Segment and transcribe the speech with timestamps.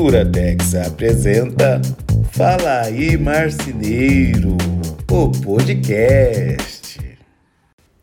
[0.00, 1.82] Duratex apresenta
[2.30, 4.56] Fala aí Marceneiro,
[5.10, 7.18] o podcast.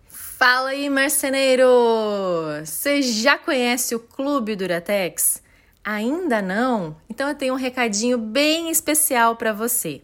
[0.09, 1.65] Fala aí, marceneiro!
[2.65, 5.41] Você já conhece o Clube Duratex?
[5.85, 6.97] Ainda não?
[7.09, 10.01] Então eu tenho um recadinho bem especial para você.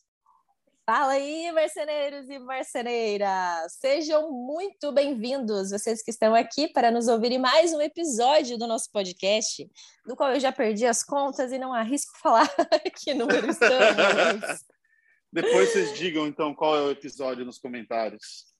[0.84, 3.72] Fala aí, marceneiros e marceneiras!
[3.74, 8.66] Sejam muito bem-vindos, vocês que estão aqui para nos ouvir em mais um episódio do
[8.66, 9.70] nosso podcast,
[10.04, 12.48] do qual eu já perdi as contas e não arrisco falar
[12.98, 14.64] que número estamos.
[15.32, 18.52] depois vocês digam, então, qual é o episódio nos comentários.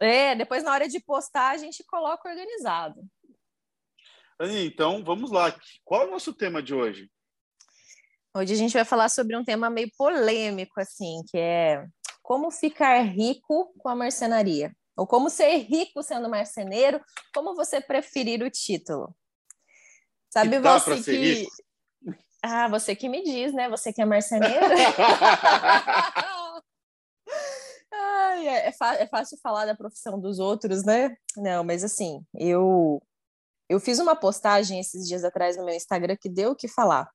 [0.00, 3.00] É, depois na hora de postar a gente coloca organizado.
[4.40, 5.56] Então, vamos lá.
[5.84, 7.08] Qual é o nosso tema de hoje?
[8.36, 11.86] Hoje a gente vai falar sobre um tema meio polêmico, assim, que é
[12.20, 14.74] como ficar rico com a marcenaria.
[14.96, 17.00] Ou como ser rico sendo marceneiro,
[17.32, 19.14] como você preferir o título.
[20.32, 21.16] Sabe você que.
[21.16, 21.52] Rico?
[22.42, 23.68] Ah, você que me diz, né?
[23.68, 24.66] Você que é marceneiro.
[27.92, 31.16] Ai, é, é, é fácil falar da profissão dos outros, né?
[31.36, 33.00] Não, mas assim, eu
[33.68, 37.08] eu fiz uma postagem esses dias atrás no meu Instagram que deu o que falar.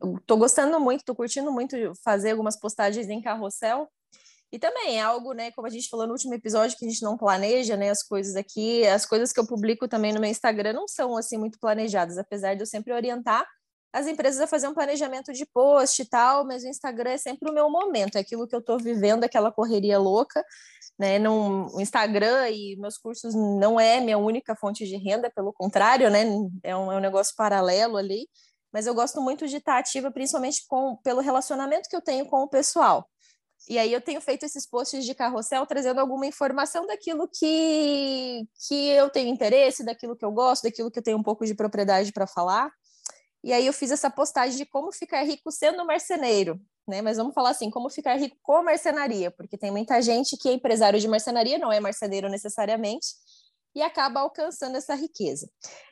[0.00, 3.88] Eu tô gostando muito, tô curtindo muito fazer algumas postagens em carrossel.
[4.52, 7.02] E também é algo, né, como a gente falou no último episódio, que a gente
[7.02, 10.72] não planeja, né, as coisas aqui, as coisas que eu publico também no meu Instagram
[10.72, 13.44] não são assim muito planejadas, apesar de eu sempre orientar
[13.94, 17.48] as empresas a fazer um planejamento de post e tal, mas o Instagram é sempre
[17.48, 20.44] o meu momento, é aquilo que eu estou vivendo, aquela correria louca,
[20.98, 21.16] né?
[21.20, 26.10] Num, o Instagram e meus cursos não é minha única fonte de renda, pelo contrário,
[26.10, 26.24] né?
[26.64, 28.28] É um, é um negócio paralelo ali,
[28.72, 32.42] mas eu gosto muito de estar ativa, principalmente com, pelo relacionamento que eu tenho com
[32.42, 33.08] o pessoal.
[33.68, 38.88] E aí eu tenho feito esses posts de carrossel trazendo alguma informação daquilo que, que
[38.88, 42.12] eu tenho interesse, daquilo que eu gosto, daquilo que eu tenho um pouco de propriedade
[42.12, 42.72] para falar.
[43.44, 47.02] E aí eu fiz essa postagem de como ficar rico sendo marceneiro, né?
[47.02, 50.52] Mas vamos falar assim, como ficar rico com marcenaria, porque tem muita gente que é
[50.52, 53.08] empresário de marcenaria, não é marceneiro necessariamente,
[53.74, 55.46] e acaba alcançando essa riqueza.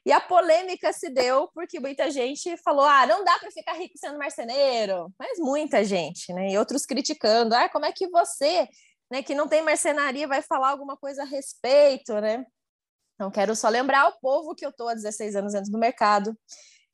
[0.07, 3.99] E a polêmica se deu porque muita gente falou: ah, não dá para ficar rico
[3.99, 6.53] sendo marceneiro, mas muita gente, né?
[6.53, 8.67] E outros criticando: ah, como é que você,
[9.11, 12.47] né, que não tem marcenaria, vai falar alguma coisa a respeito, né?
[13.15, 16.35] Então, quero só lembrar ao povo que eu estou há 16 anos dentro do mercado,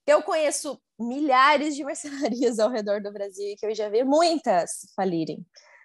[0.09, 4.87] eu conheço milhares de mercenarias ao redor do Brasil e que eu já vi muitas
[4.97, 5.45] falirem.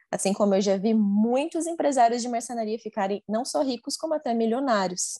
[0.09, 4.33] Assim como eu já vi muitos empresários de mercenaria ficarem não só ricos, como até
[4.33, 5.19] milionários.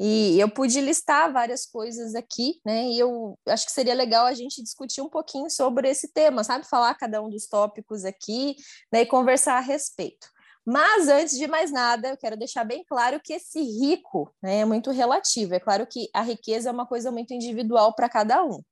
[0.00, 2.84] E eu pude listar várias coisas aqui, né?
[2.84, 6.66] E eu acho que seria legal a gente discutir um pouquinho sobre esse tema, sabe?
[6.66, 8.56] Falar cada um dos tópicos aqui,
[8.92, 9.02] né?
[9.02, 10.33] E conversar a respeito.
[10.66, 14.64] Mas antes de mais nada, eu quero deixar bem claro que esse rico né, é
[14.64, 15.54] muito relativo.
[15.54, 18.62] É claro que a riqueza é uma coisa muito individual para cada um.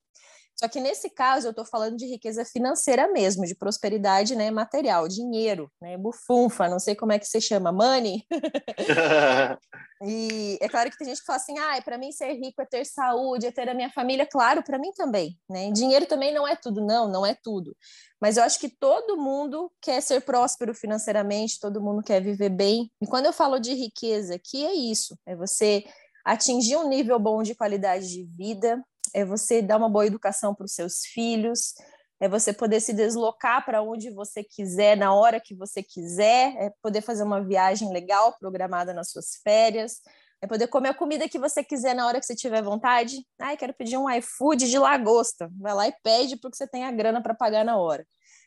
[0.63, 5.09] Só que nesse caso eu estou falando de riqueza financeira mesmo, de prosperidade né, material,
[5.09, 8.25] dinheiro, né, bufunfa, não sei como é que você chama, money.
[10.07, 12.65] e é claro que tem gente que fala assim, ah, para mim ser rico é
[12.65, 14.25] ter saúde, é ter a minha família.
[14.25, 15.37] Claro, para mim também.
[15.51, 15.73] Né?
[15.73, 17.77] Dinheiro também não é tudo, não, não é tudo.
[18.21, 22.89] Mas eu acho que todo mundo quer ser próspero financeiramente, todo mundo quer viver bem.
[23.03, 25.83] E quando eu falo de riqueza aqui, é isso: é você
[26.25, 28.81] atingir um nível bom de qualidade de vida,
[29.15, 31.75] é você dar uma boa educação para os seus filhos,
[32.21, 36.73] é você poder se deslocar para onde você quiser, na hora que você quiser, é
[36.81, 40.01] poder fazer uma viagem legal programada nas suas férias,
[40.41, 43.25] é poder comer a comida que você quiser na hora que você tiver vontade.
[43.41, 45.49] Ai, quero pedir um iFood de lagosta.
[45.61, 48.05] Vai lá e pede porque você tem a grana para pagar na hora.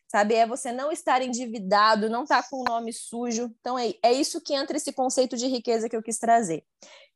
[0.08, 3.50] Sabe, é você não estar endividado, não estar tá com o nome sujo.
[3.60, 6.64] Então, é, é isso que entra esse conceito de riqueza que eu quis trazer.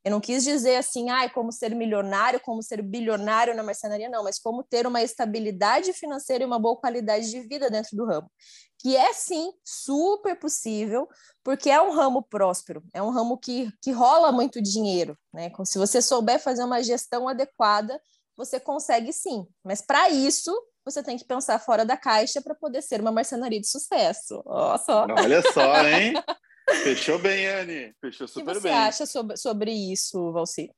[0.04, 4.24] Eu não quis dizer assim, ah, como ser milionário, como ser bilionário na marcenaria, não,
[4.24, 8.32] mas como ter uma estabilidade financeira e uma boa qualidade de vida dentro do ramo.
[8.78, 11.08] Que é sim super possível,
[11.44, 15.52] porque é um ramo próspero, é um ramo que, que rola muito dinheiro, né?
[15.66, 18.00] Se você souber fazer uma gestão adequada,
[18.38, 19.46] você consegue sim.
[19.66, 20.52] Mas para isso,
[20.86, 24.42] você tem que pensar fora da caixa para poder ser uma marcenaria de sucesso.
[24.46, 25.06] Nossa.
[25.18, 26.14] Olha só, hein?
[26.84, 27.94] Fechou bem, Anne.
[28.02, 28.54] Fechou super bem.
[28.54, 28.78] O que você bem.
[28.78, 30.72] acha sobre, sobre isso, Valci?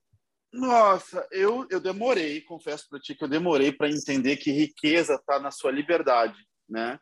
[0.54, 5.40] Nossa, eu, eu demorei, confesso para ti que eu demorei para entender que riqueza está
[5.40, 7.00] na sua liberdade, né?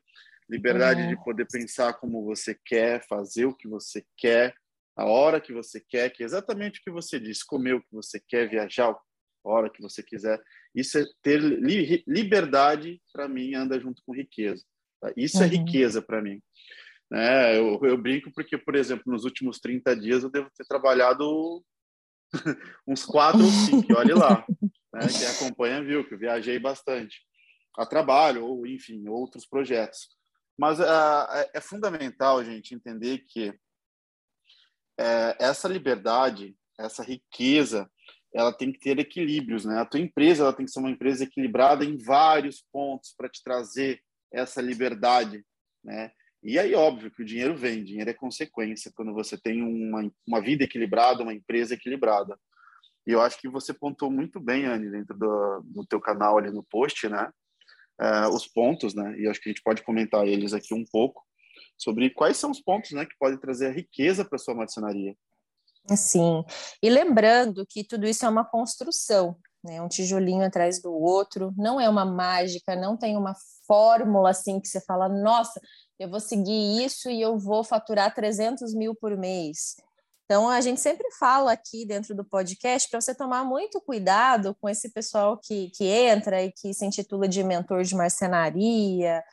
[0.49, 1.09] liberdade uhum.
[1.09, 4.55] de poder pensar como você quer, fazer o que você quer,
[4.95, 7.93] a hora que você quer, que é exatamente o que você disse, comer o que
[7.93, 8.97] você quer, viajar a
[9.43, 10.41] hora que você quiser.
[10.73, 14.63] Isso é ter li liberdade, para mim, anda junto com riqueza.
[14.99, 15.13] Tá?
[15.15, 15.45] Isso é uhum.
[15.45, 16.41] é riqueza para mim.
[17.09, 17.57] Né?
[17.57, 21.63] Eu, eu, brinco porque, por exemplo, nos últimos 30 dias eu devo ter trabalhado
[22.87, 24.45] uns quatro ou cinco, olhe lá.
[24.93, 25.01] Né?
[25.17, 27.17] Quem acompanha viu que eu viajei bastante
[27.77, 30.09] a trabalho ou, enfim, outros projetos.
[30.57, 33.57] Mas uh, é fundamental, gente, entender que
[34.99, 37.89] é, essa liberdade, essa riqueza,
[38.33, 39.79] ela tem que ter equilíbrios, né?
[39.79, 43.41] A tua empresa ela tem que ser uma empresa equilibrada em vários pontos para te
[43.41, 45.43] trazer essa liberdade,
[45.81, 46.11] né?
[46.41, 50.41] E aí, óbvio que o dinheiro vem, dinheiro é consequência quando você tem uma, uma
[50.41, 52.39] vida equilibrada, uma empresa equilibrada.
[53.05, 56.51] E eu acho que você pontuou muito bem, Anne, dentro do, do teu canal ali
[56.51, 57.29] no post, né?
[58.01, 59.19] Uh, os pontos, né?
[59.19, 61.21] E acho que a gente pode comentar eles aqui um pouco
[61.79, 65.15] sobre quais são os pontos, né, que podem trazer a riqueza para sua marcenaria.
[65.95, 66.43] Sim,
[66.83, 69.81] e lembrando que tudo isso é uma construção, né?
[69.81, 73.33] Um tijolinho atrás do outro, não é uma mágica, não tem uma
[73.65, 75.59] fórmula assim que você fala, nossa,
[75.99, 79.75] eu vou seguir isso e eu vou faturar 300 mil por mês.
[80.23, 84.69] Então, a gente sempre fala aqui dentro do podcast para você tomar muito cuidado com
[84.69, 89.23] esse pessoal que, que entra e que se intitula de mentor de marcenaria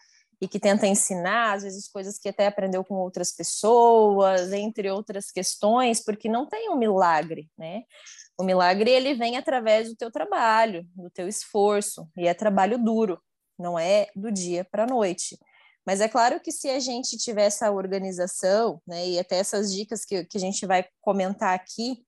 [0.40, 5.30] e que tenta ensinar, às vezes, coisas que até aprendeu com outras pessoas, entre outras
[5.30, 7.82] questões, porque não tem um milagre, né?
[8.38, 13.20] O milagre, ele vem através do teu trabalho, do teu esforço, e é trabalho duro,
[13.58, 15.38] não é do dia para a noite.
[15.86, 20.04] Mas é claro que se a gente tiver essa organização, né, e até essas dicas
[20.04, 22.04] que, que a gente vai comentar aqui,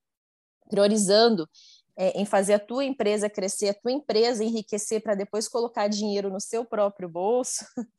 [0.68, 1.48] priorizando
[1.96, 6.28] é, em fazer a tua empresa crescer, a tua empresa enriquecer para depois colocar dinheiro
[6.28, 7.64] no seu próprio bolso,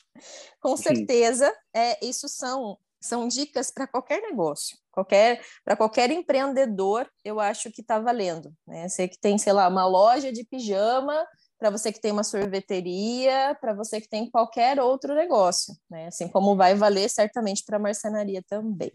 [0.59, 7.39] com certeza é, isso são, são dicas para qualquer negócio, qualquer para qualquer empreendedor, eu
[7.39, 8.53] acho que está valendo.
[8.67, 8.87] Né?
[8.87, 11.25] Você que tem, sei lá, uma loja de pijama
[11.59, 16.07] para você que tem uma sorveteria, para você que tem qualquer outro negócio, né?
[16.07, 18.91] Assim como vai valer certamente para a marcenaria também.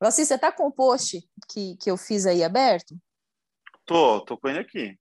[0.00, 2.94] Valci, você está com o post que, que eu fiz aí aberto?
[3.86, 4.98] Tô, tô com ele aqui.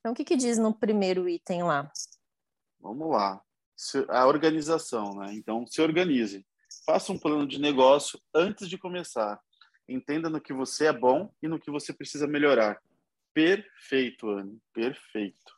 [0.00, 1.90] Então, o que, que diz no primeiro item lá?
[2.80, 3.40] Vamos lá.
[4.08, 5.32] A organização, né?
[5.32, 6.44] Então, se organize.
[6.84, 9.40] Faça um plano de negócio antes de começar.
[9.88, 12.82] Entenda no que você é bom e no que você precisa melhorar.
[13.32, 14.60] Perfeito, Anne.
[14.74, 15.53] Perfeito.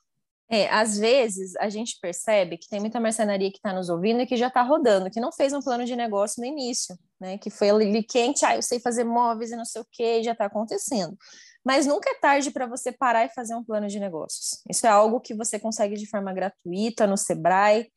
[0.49, 4.27] É, às vezes a gente percebe que tem muita marcenaria que está nos ouvindo e
[4.27, 7.37] que já está rodando, que não fez um plano de negócio no início, né?
[7.37, 10.33] Que foi ali quente, ah, eu sei fazer móveis e não sei o que, já
[10.33, 11.17] está acontecendo.
[11.65, 14.63] Mas nunca é tarde para você parar e fazer um plano de negócios.
[14.71, 17.91] Isso é algo que você consegue de forma gratuita no Sebrae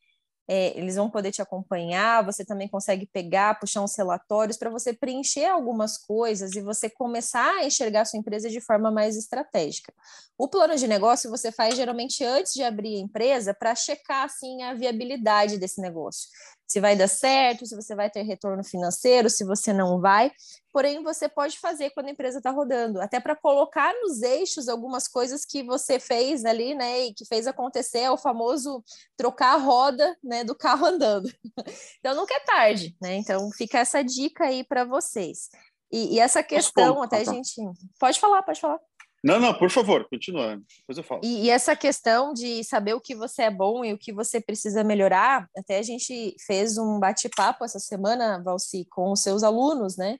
[0.52, 4.92] é, eles vão poder te acompanhar, você também consegue pegar, puxar uns relatórios para você
[4.92, 9.94] preencher algumas coisas e você começar a enxergar a sua empresa de forma mais estratégica.
[10.36, 14.60] O plano de negócio você faz geralmente antes de abrir a empresa para checar assim
[14.64, 16.28] a viabilidade desse negócio
[16.70, 20.30] se vai dar certo, se você vai ter retorno financeiro, se você não vai.
[20.72, 25.08] Porém, você pode fazer quando a empresa está rodando, até para colocar nos eixos algumas
[25.08, 28.84] coisas que você fez ali, né, e que fez acontecer, é o famoso
[29.16, 31.28] trocar a roda, né, do carro andando.
[31.98, 33.16] Então, nunca é tarde, né?
[33.16, 35.50] Então, fica essa dica aí para vocês.
[35.92, 37.54] E, e, essa questão, até a gente.
[37.98, 38.80] Pode falar, pode falar.
[39.22, 40.60] Não, não, por favor, continua.
[40.78, 41.20] Depois eu falo.
[41.22, 44.40] E, e, essa questão de saber o que você é bom e o que você
[44.40, 49.96] precisa melhorar, até a gente fez um bate-papo essa semana, Valci, com os seus alunos,
[49.96, 50.16] né?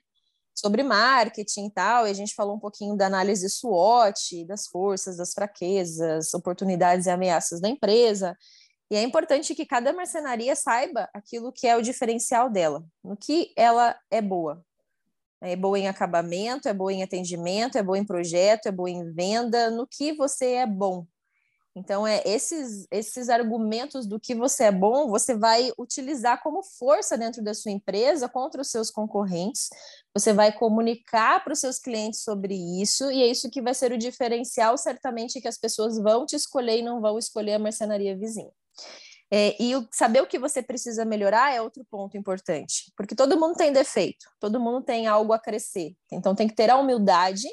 [0.55, 5.17] Sobre marketing e tal, e a gente falou um pouquinho da análise SWOT, das forças,
[5.17, 8.37] das fraquezas, oportunidades e ameaças da empresa.
[8.91, 13.51] E é importante que cada marcenaria saiba aquilo que é o diferencial dela, no que
[13.55, 14.63] ela é boa,
[15.41, 19.11] é boa em acabamento, é boa em atendimento, é boa em projeto, é boa em
[19.11, 21.05] venda, no que você é bom.
[21.73, 27.17] Então, é esses, esses argumentos do que você é bom, você vai utilizar como força
[27.17, 29.69] dentro da sua empresa contra os seus concorrentes.
[30.13, 33.93] Você vai comunicar para os seus clientes sobre isso, e é isso que vai ser
[33.93, 38.17] o diferencial, certamente, que as pessoas vão te escolher e não vão escolher a marcenaria
[38.17, 38.51] vizinha.
[39.33, 43.39] É, e o, saber o que você precisa melhorar é outro ponto importante, porque todo
[43.39, 45.95] mundo tem defeito, todo mundo tem algo a crescer.
[46.11, 47.47] Então tem que ter a humildade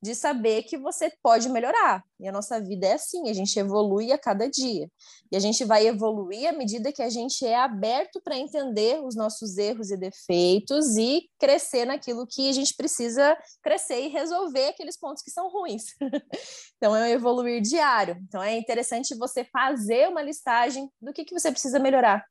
[0.00, 2.04] de saber que você pode melhorar.
[2.20, 4.90] E a nossa vida é assim, a gente evolui a cada dia.
[5.30, 9.14] E a gente vai evoluir à medida que a gente é aberto para entender os
[9.14, 14.96] nossos erros e defeitos e crescer naquilo que a gente precisa crescer e resolver aqueles
[14.96, 15.84] pontos que são ruins.
[16.76, 18.16] então é um evoluir diário.
[18.28, 22.24] Então é interessante você fazer uma listagem do que, que você precisa melhorar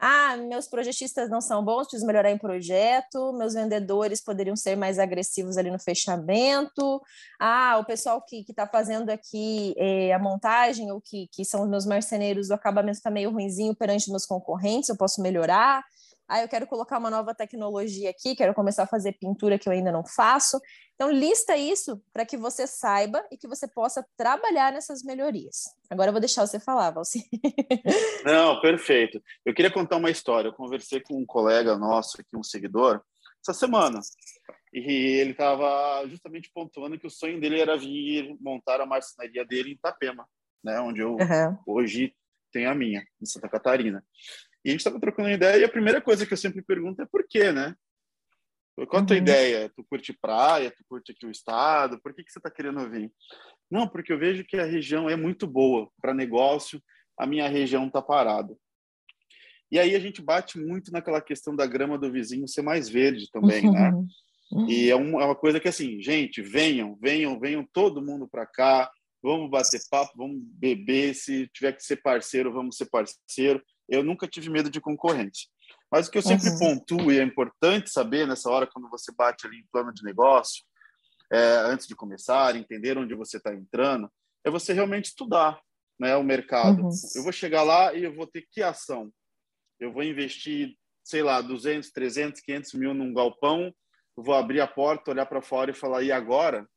[0.00, 3.32] Ah, meus projetistas não são bons, preciso melhorar em projeto.
[3.32, 7.02] Meus vendedores poderiam ser mais agressivos ali no fechamento.
[7.38, 11.68] Ah, o pessoal que está fazendo aqui eh, a montagem, ou que, que são os
[11.68, 15.82] meus marceneiros, o acabamento está meio ruinzinho perante meus concorrentes, eu posso melhorar
[16.28, 19.72] ah, eu quero colocar uma nova tecnologia aqui, quero começar a fazer pintura que eu
[19.72, 20.60] ainda não faço.
[20.94, 25.74] Então, lista isso para que você saiba e que você possa trabalhar nessas melhorias.
[25.88, 27.26] Agora eu vou deixar você falar, Valci.
[28.26, 29.22] Não, perfeito.
[29.42, 30.48] Eu queria contar uma história.
[30.48, 33.00] Eu conversei com um colega nosso aqui, um seguidor,
[33.40, 34.00] essa semana.
[34.72, 34.80] E
[35.20, 39.74] ele estava justamente pontuando que o sonho dele era vir montar a marcenaria dele em
[39.74, 40.28] Itapema,
[40.62, 41.58] né, onde eu uhum.
[41.66, 42.14] hoje
[42.52, 44.04] tenho a minha, em Santa Catarina.
[44.64, 47.06] E a gente estava trocando ideia e a primeira coisa que eu sempre pergunto é
[47.06, 47.74] por quê, né?
[48.86, 49.22] Qual a tua uhum.
[49.22, 49.72] ideia?
[49.74, 50.70] Tu curte praia?
[50.70, 52.00] Tu curte aqui o estado?
[52.00, 53.10] Por que, que você está querendo vir?
[53.70, 56.80] Não, porque eu vejo que a região é muito boa para negócio,
[57.18, 58.56] a minha região está parada.
[59.70, 63.28] E aí a gente bate muito naquela questão da grama do vizinho ser mais verde
[63.30, 63.72] também, uhum.
[63.72, 63.92] né?
[64.50, 64.68] Uhum.
[64.68, 68.46] E é, um, é, uma coisa que assim, gente, venham, venham, venham todo mundo para
[68.46, 68.90] cá,
[69.22, 74.28] vamos bater papo, vamos beber, se tiver que ser parceiro, vamos ser parceiro eu nunca
[74.28, 75.48] tive medo de concorrente.
[75.90, 76.58] Mas o que eu sempre uhum.
[76.58, 80.64] pontuo, e é importante saber nessa hora, quando você bate ali em plano de negócio,
[81.32, 84.10] é, antes de começar, entender onde você está entrando,
[84.44, 85.60] é você realmente estudar
[85.98, 86.82] né, o mercado.
[86.82, 86.90] Uhum.
[87.14, 89.10] Eu vou chegar lá e eu vou ter que ação?
[89.80, 93.72] Eu vou investir, sei lá, 200, 300, 500 mil num galpão,
[94.16, 96.68] vou abrir a porta, olhar para fora e falar, e agora?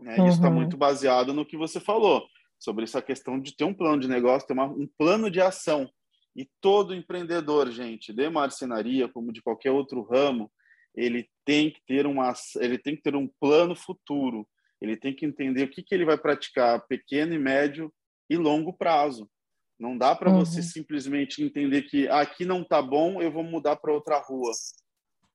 [0.00, 0.28] Né, uhum.
[0.28, 2.26] Isso está muito baseado no que você falou,
[2.58, 5.90] sobre essa questão de ter um plano de negócio, ter uma, um plano de ação.
[6.36, 10.52] E todo empreendedor, gente, de marcenaria, como de qualquer outro ramo,
[10.94, 14.46] ele tem que ter uma, ele tem que ter um plano futuro.
[14.80, 17.92] Ele tem que entender o que, que ele vai praticar pequeno e médio
[18.28, 19.28] e longo prazo.
[19.78, 20.38] Não dá para uhum.
[20.38, 24.52] você simplesmente entender que ah, aqui não está bom, eu vou mudar para outra rua.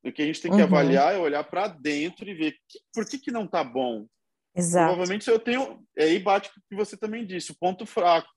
[0.04, 0.64] O que a gente tem que uhum.
[0.64, 4.08] avaliar é olhar para dentro e ver que, por que, que não está bom.
[4.56, 4.88] Exato.
[4.88, 5.84] Provavelmente eu tenho.
[5.98, 8.30] Aí bate o que você também disse, o ponto fraco.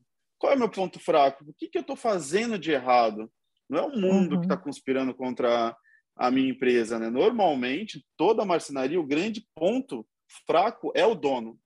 [0.44, 1.42] Qual é o meu ponto fraco?
[1.48, 3.32] O que, que eu estou fazendo de errado?
[3.66, 4.40] Não é o mundo uhum.
[4.40, 5.74] que está conspirando contra
[6.14, 7.08] a minha empresa, né?
[7.08, 10.06] Normalmente, toda marcenaria, o grande ponto
[10.46, 11.58] fraco é o dono,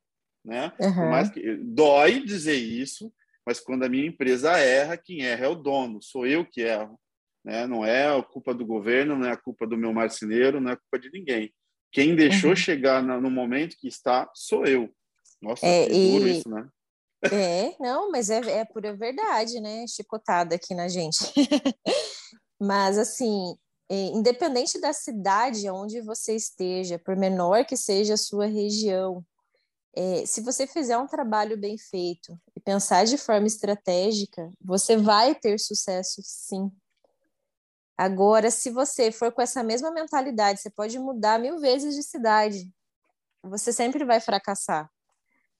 [0.44, 0.72] né?
[0.78, 1.30] Uhum.
[1.32, 3.12] que dói dizer isso,
[3.44, 7.00] mas quando a minha empresa erra, quem erra é o dono, sou eu que erro,
[7.44, 7.66] né?
[7.66, 10.74] Não é a culpa do governo, não é a culpa do meu marceneiro, não é
[10.74, 11.52] a culpa de ninguém.
[11.90, 12.56] Quem deixou uhum.
[12.56, 14.88] chegar no momento que está sou eu.
[15.42, 16.38] Nossa, é, que duro e...
[16.38, 16.68] isso, né?
[17.24, 19.86] É, não, mas é, é pura verdade, né?
[19.88, 21.18] Chicotada aqui na gente.
[22.60, 23.56] mas, assim,
[23.88, 29.24] é, independente da cidade onde você esteja, por menor que seja a sua região,
[29.96, 35.34] é, se você fizer um trabalho bem feito e pensar de forma estratégica, você vai
[35.34, 36.70] ter sucesso, sim.
[37.96, 42.70] Agora, se você for com essa mesma mentalidade, você pode mudar mil vezes de cidade,
[43.42, 44.88] você sempre vai fracassar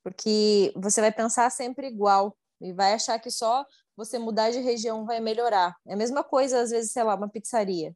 [0.09, 3.65] porque você vai pensar sempre igual e vai achar que só
[3.97, 5.77] você mudar de região vai melhorar.
[5.87, 7.95] É a mesma coisa, às vezes, sei lá, uma pizzaria.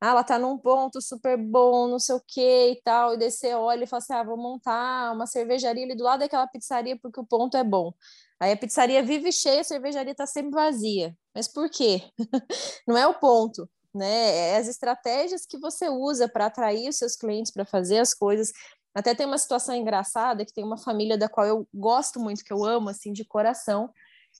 [0.00, 3.54] Ah, ela tá num ponto super bom, não sei o que e tal, e você
[3.54, 7.20] olha e fala assim, ah, vou montar uma cervejaria ali do lado daquela pizzaria porque
[7.20, 7.92] o ponto é bom.
[8.38, 11.16] Aí a pizzaria vive cheia, a cervejaria tá sempre vazia.
[11.34, 12.02] Mas por quê?
[12.86, 14.50] não é o ponto, né?
[14.50, 18.52] É as estratégias que você usa para atrair os seus clientes, para fazer as coisas.
[18.94, 22.52] Até tem uma situação engraçada que tem uma família da qual eu gosto muito, que
[22.52, 23.90] eu amo assim de coração.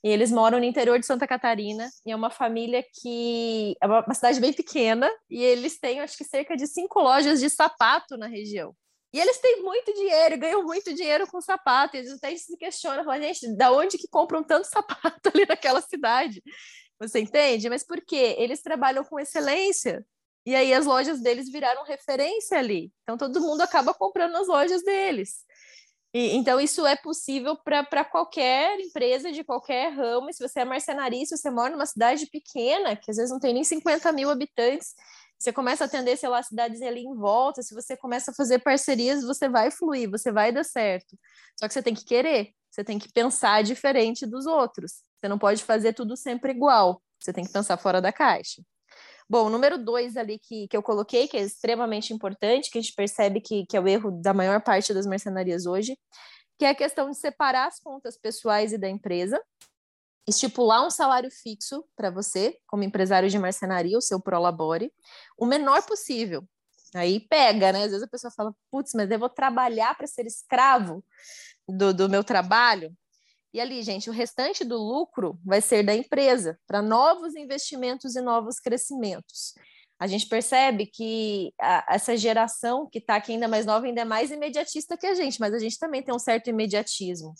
[0.03, 4.13] E eles moram no interior de Santa Catarina, e é uma família que é uma
[4.13, 8.27] cidade bem pequena, e eles têm, acho que, cerca de cinco lojas de sapato na
[8.27, 8.75] região.
[9.13, 11.95] E eles têm muito dinheiro, ganham muito dinheiro com sapato.
[11.95, 15.81] E eles até se questionam, falam, gente, da onde que compram tanto sapato ali naquela
[15.81, 16.43] cidade?
[16.99, 17.69] Você entende?
[17.69, 18.35] Mas por quê?
[18.37, 20.05] Eles trabalham com excelência.
[20.45, 22.91] E aí as lojas deles viraram referência ali.
[23.03, 25.43] Então todo mundo acaba comprando nas lojas deles.
[26.13, 30.31] E, então isso é possível para qualquer empresa de qualquer ramo.
[30.31, 33.63] Se você é marcenarista, você mora numa cidade pequena, que às vezes não tem nem
[33.63, 34.93] 50 mil habitantes,
[35.37, 38.59] você começa a atender, sei lá, cidades ali em volta, se você começa a fazer
[38.59, 41.17] parcerias, você vai fluir, você vai dar certo.
[41.59, 45.03] Só que você tem que querer, você tem que pensar diferente dos outros.
[45.17, 47.01] Você não pode fazer tudo sempre igual.
[47.19, 48.61] Você tem que pensar fora da caixa.
[49.27, 52.81] Bom, o número dois ali que, que eu coloquei, que é extremamente importante, que a
[52.81, 55.97] gente percebe que, que é o erro da maior parte das mercenarias hoje,
[56.59, 59.41] que é a questão de separar as contas pessoais e da empresa,
[60.27, 64.91] estipular um salário fixo para você, como empresário de marcenaria, o seu prolabore,
[65.37, 66.43] o menor possível.
[66.93, 67.83] Aí pega, né?
[67.83, 71.03] Às vezes a pessoa fala, putz, mas eu vou trabalhar para ser escravo
[71.67, 72.95] do, do meu trabalho.
[73.55, 78.19] E ali, gente, o restante do lucro vai ser da empresa para novos investimentos e
[78.19, 79.53] novos crescimentos.
[79.97, 84.03] A gente percebe que a, essa geração que está aqui ainda mais nova ainda é
[84.03, 87.33] mais imediatista que a gente, mas a gente também tem um certo imediatismo.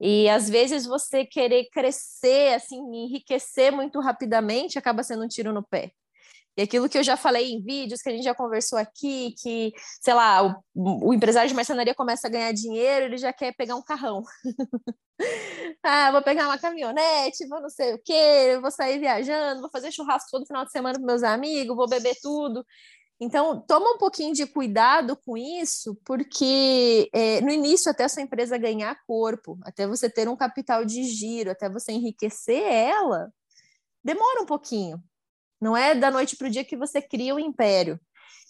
[0.00, 5.66] E às vezes você querer crescer, assim, enriquecer muito rapidamente acaba sendo um tiro no
[5.66, 5.90] pé.
[6.58, 9.72] E aquilo que eu já falei em vídeos, que a gente já conversou aqui, que,
[10.02, 10.42] sei lá,
[10.74, 14.24] o, o empresário de marcenaria começa a ganhar dinheiro, ele já quer pegar um carrão.
[15.84, 19.92] ah, vou pegar uma caminhonete, vou não sei o quê, vou sair viajando, vou fazer
[19.92, 22.66] churrasco todo final de semana com meus amigos, vou beber tudo.
[23.20, 28.22] Então, toma um pouquinho de cuidado com isso, porque é, no início, até a sua
[28.22, 33.32] empresa ganhar corpo, até você ter um capital de giro, até você enriquecer ela,
[34.02, 35.00] demora um pouquinho.
[35.60, 38.00] Não é da noite para o dia que você cria o um império.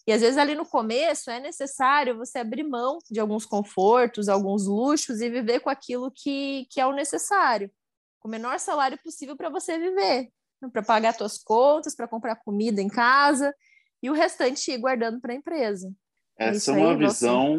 [0.07, 4.67] E às vezes ali no começo é necessário você abrir mão de alguns confortos, alguns
[4.67, 7.71] luxos e viver com aquilo que, que é o necessário,
[8.19, 10.31] com o menor salário possível para você viver,
[10.73, 13.55] para pagar suas contas, para comprar comida em casa
[14.03, 15.93] e o restante ir guardando para a empresa.
[16.39, 17.59] Essa é uma visão.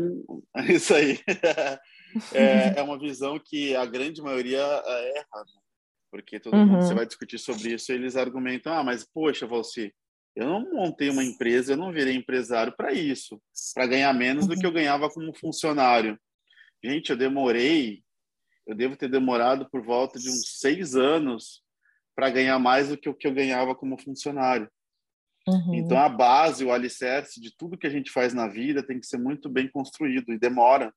[0.56, 0.74] Você...
[0.74, 1.20] Isso aí.
[2.34, 5.46] é, é, uma visão que a grande maioria é, erra.
[6.12, 6.66] Porque todo uhum.
[6.66, 9.94] mundo você vai discutir sobre isso, eles argumentam: ah, mas poxa, Valci,
[10.36, 13.42] eu não montei uma empresa, eu não virei empresário para isso,
[13.74, 14.56] para ganhar menos uhum.
[14.56, 16.20] do que eu ganhava como funcionário.
[16.84, 18.02] Gente, eu demorei,
[18.66, 21.62] eu devo ter demorado por volta de uns seis anos
[22.16, 24.70] para ganhar mais do que o que eu ganhava como funcionário.
[25.48, 25.76] Uhum.
[25.76, 29.08] Então, a base, o alicerce de tudo que a gente faz na vida tem que
[29.08, 30.94] ser muito bem construído e demora.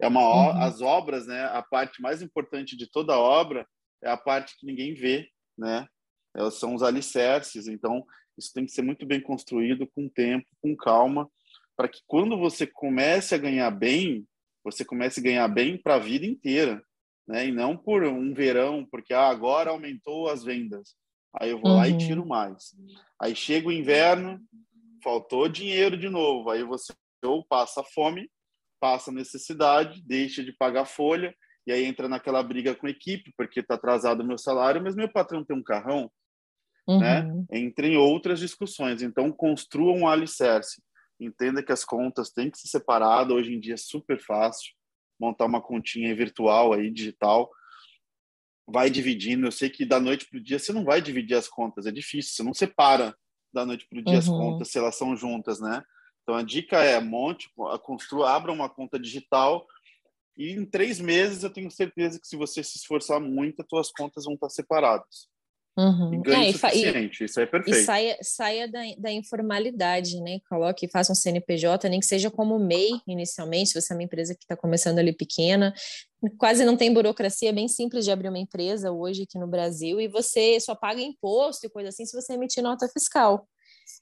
[0.00, 0.62] É uma uhum.
[0.62, 1.44] as obras, né?
[1.44, 3.66] A parte mais importante de toda obra
[4.02, 5.86] é a parte que ninguém vê, né?
[6.34, 7.66] Elas são os alicerces.
[7.66, 8.04] Então,
[8.38, 11.28] isso tem que ser muito bem construído, com tempo, com calma,
[11.76, 14.26] para que quando você comece a ganhar bem,
[14.64, 16.82] você comece a ganhar bem para a vida inteira,
[17.26, 17.46] né?
[17.46, 20.94] E não por um verão, porque ah, agora aumentou as vendas.
[21.38, 21.76] Aí eu vou uhum.
[21.76, 21.98] lá e uhum.
[21.98, 22.74] tiro mais.
[23.20, 24.40] Aí chega o inverno,
[25.02, 26.50] faltou dinheiro de novo.
[26.50, 28.30] Aí você ou passa fome,
[28.80, 31.34] passa necessidade, deixa de pagar folha
[31.66, 34.96] e aí entra naquela briga com a equipe, porque está atrasado o meu salário, mas
[34.96, 36.10] meu patrão tem um carrão,
[36.88, 37.22] né?
[37.22, 37.46] uhum.
[37.50, 37.58] né?
[37.58, 39.02] Entre outras discussões.
[39.02, 40.82] Então, construa um alicerce.
[41.18, 43.34] Entenda que as contas têm que ser separadas.
[43.34, 44.72] Hoje em dia é super fácil
[45.20, 47.50] montar uma continha virtual aí, digital.
[48.66, 49.46] Vai dividindo.
[49.46, 51.92] Eu sei que da noite para o dia você não vai dividir as contas, é
[51.92, 52.32] difícil.
[52.32, 53.14] Você não separa
[53.52, 54.18] da noite para o dia uhum.
[54.18, 55.82] as contas se elas são juntas, né?
[56.22, 57.50] Então a dica é monte,
[57.82, 59.66] construa, abra uma conta digital
[60.40, 63.92] e em três meses eu tenho certeza que se você se esforçar muito, as suas
[63.92, 65.28] contas vão estar separadas.
[65.78, 66.22] Uhum.
[66.26, 67.78] E é, suficiente, e, isso é perfeito.
[67.78, 70.40] E saia, saia da, da informalidade, né?
[70.48, 74.34] Coloque, faça um CNPJ, nem que seja como MEI inicialmente, se você é uma empresa
[74.34, 75.72] que está começando ali pequena.
[76.38, 80.00] Quase não tem burocracia, é bem simples de abrir uma empresa hoje aqui no Brasil,
[80.00, 83.46] e você só paga imposto e coisa assim se você emitir nota fiscal.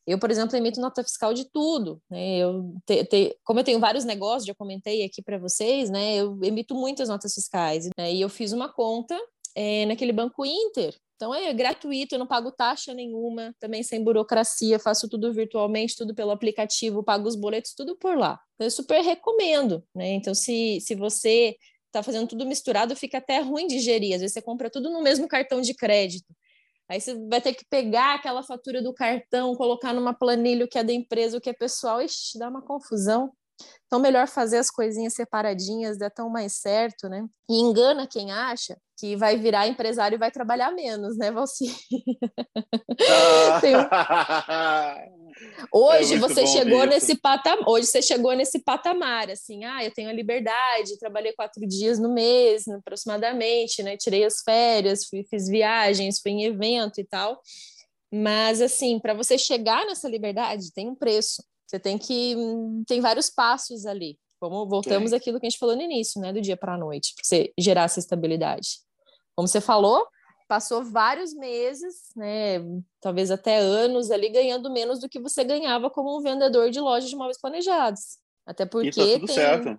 [0.06, 2.00] Eu, por exemplo, emito nota fiscal de tudo.
[2.10, 2.38] Né?
[2.38, 6.16] Eu te, te, como eu tenho vários negócios, já comentei aqui para vocês, né?
[6.16, 7.88] Eu emito muitas notas fiscais.
[7.98, 8.14] Né?
[8.14, 9.18] E eu fiz uma conta
[9.54, 10.94] é, naquele Banco Inter.
[11.16, 16.14] Então é gratuito, eu não pago taxa nenhuma, também sem burocracia, faço tudo virtualmente, tudo
[16.14, 18.38] pelo aplicativo, pago os boletos, tudo por lá.
[18.56, 20.12] Eu super recomendo, né?
[20.12, 24.14] Então, se, se você está fazendo tudo misturado, fica até ruim de gerir.
[24.14, 26.32] Às vezes você compra tudo no mesmo cartão de crédito.
[26.88, 30.78] Aí você vai ter que pegar aquela fatura do cartão, colocar numa planilha o que
[30.78, 33.30] é da empresa, o que é pessoal, ixi, dá uma confusão.
[33.86, 37.24] Então, melhor fazer as coisinhas separadinhas, dá tão mais certo, né?
[37.48, 41.74] E engana quem acha que vai virar empresário e vai trabalhar menos, né, Valci?
[43.64, 43.88] um...
[45.72, 46.88] Hoje é você chegou isso.
[46.88, 51.64] nesse patamar, hoje você chegou nesse patamar, assim, ah, eu tenho a liberdade, trabalhei quatro
[51.66, 53.96] dias no mês, aproximadamente, né?
[53.96, 57.40] Tirei as férias, fui, fiz viagens, fui em evento e tal.
[58.12, 61.42] Mas assim, para você chegar nessa liberdade, tem um preço.
[61.68, 62.34] Você tem que
[62.86, 64.18] tem vários passos ali.
[64.40, 67.12] Como voltamos àquilo que a gente falou no início, né, do dia para a noite,
[67.14, 68.78] para você gerar essa estabilidade.
[69.36, 70.06] Como você falou,
[70.46, 72.60] passou vários meses, né,
[73.00, 77.10] talvez até anos ali ganhando menos do que você ganhava como um vendedor de lojas
[77.10, 78.18] de móveis planejados.
[78.46, 79.78] Até porque tá tem,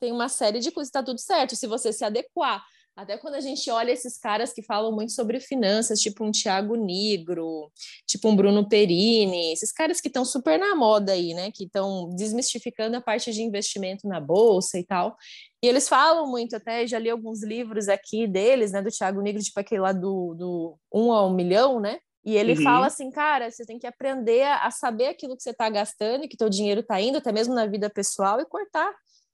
[0.00, 1.54] tem uma série de coisas, está tudo certo.
[1.54, 2.64] Se você se adequar
[2.98, 6.74] até quando a gente olha esses caras que falam muito sobre finanças, tipo um Tiago
[6.74, 7.70] Negro,
[8.04, 11.52] tipo um Bruno Perini, esses caras que estão super na moda aí, né?
[11.52, 15.16] Que estão desmistificando a parte de investimento na bolsa e tal.
[15.62, 18.82] E eles falam muito, até já li alguns livros aqui deles, né?
[18.82, 22.00] Do Tiago Negro, tipo aquele lá do, do um ao milhão, né?
[22.24, 22.64] E ele uhum.
[22.64, 26.28] fala assim, cara, você tem que aprender a saber aquilo que você está gastando e
[26.28, 28.92] que teu dinheiro está indo, até mesmo na vida pessoal, e cortar.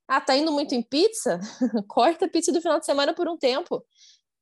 [0.09, 1.40] Ah, tá indo muito em pizza?
[1.88, 3.85] Corta a pizza do final de semana por um tempo.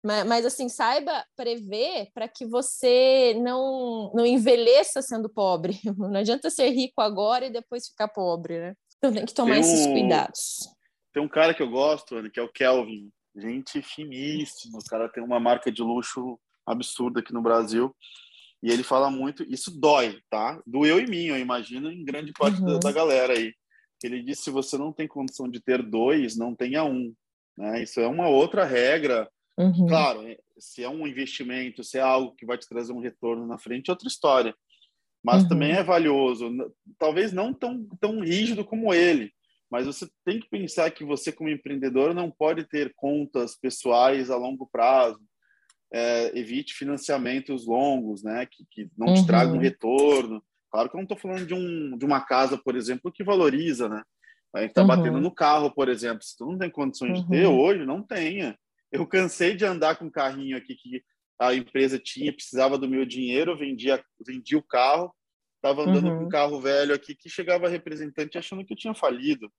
[0.04, 5.78] Mas, mas, assim, saiba prever para que você não, não envelheça sendo pobre.
[5.96, 8.74] Não adianta ser rico agora e depois ficar pobre, né?
[8.98, 10.68] Então tem que tomar tem um, esses cuidados.
[11.12, 13.10] Tem um cara que eu gosto, Ana, que é o Kelvin.
[13.36, 14.78] Gente finíssima.
[14.78, 17.94] O cara tem uma marca de luxo absurda aqui no Brasil.
[18.62, 20.62] E ele fala muito, isso dói, tá?
[20.64, 22.66] Doeu em mim, eu imagino, em grande parte uhum.
[22.66, 23.52] da, da, galera aí.
[24.06, 27.14] Ele disse: se você não tem condição de ter dois, não tenha um.
[27.56, 27.82] Né?
[27.82, 29.86] Isso é uma outra regra Uhum.
[29.86, 33.46] Claro, é, se é um investimento, se é algo que vai te trazer um retorno
[33.46, 34.54] na frente, é outra história.
[35.22, 35.50] Mas uhum.
[35.50, 36.50] também é valioso.
[36.98, 39.32] Talvez não tão, tão rígido como ele,
[39.70, 44.36] mas você tem que pensar que você, como empreendedor, não pode ter contas pessoais a
[44.36, 45.20] longo prazo.
[45.94, 49.14] É, evite financiamentos longos, né, que, que não uhum.
[49.14, 50.42] te tragam retorno.
[50.72, 53.90] Claro que eu não estou falando de, um, de uma casa, por exemplo, que valoriza,
[53.90, 54.02] né?
[54.54, 54.88] A gente está uhum.
[54.88, 56.22] batendo no carro, por exemplo.
[56.22, 57.60] Se tu não tem condições de ter uhum.
[57.60, 58.58] hoje, não tenha.
[58.90, 61.02] Eu cansei de andar com um carrinho aqui que
[61.38, 65.14] a empresa tinha, precisava do meu dinheiro, vendia, vendia o carro,
[65.56, 66.18] estava andando uhum.
[66.18, 69.50] com um carro velho aqui que chegava representante achando que eu tinha falido,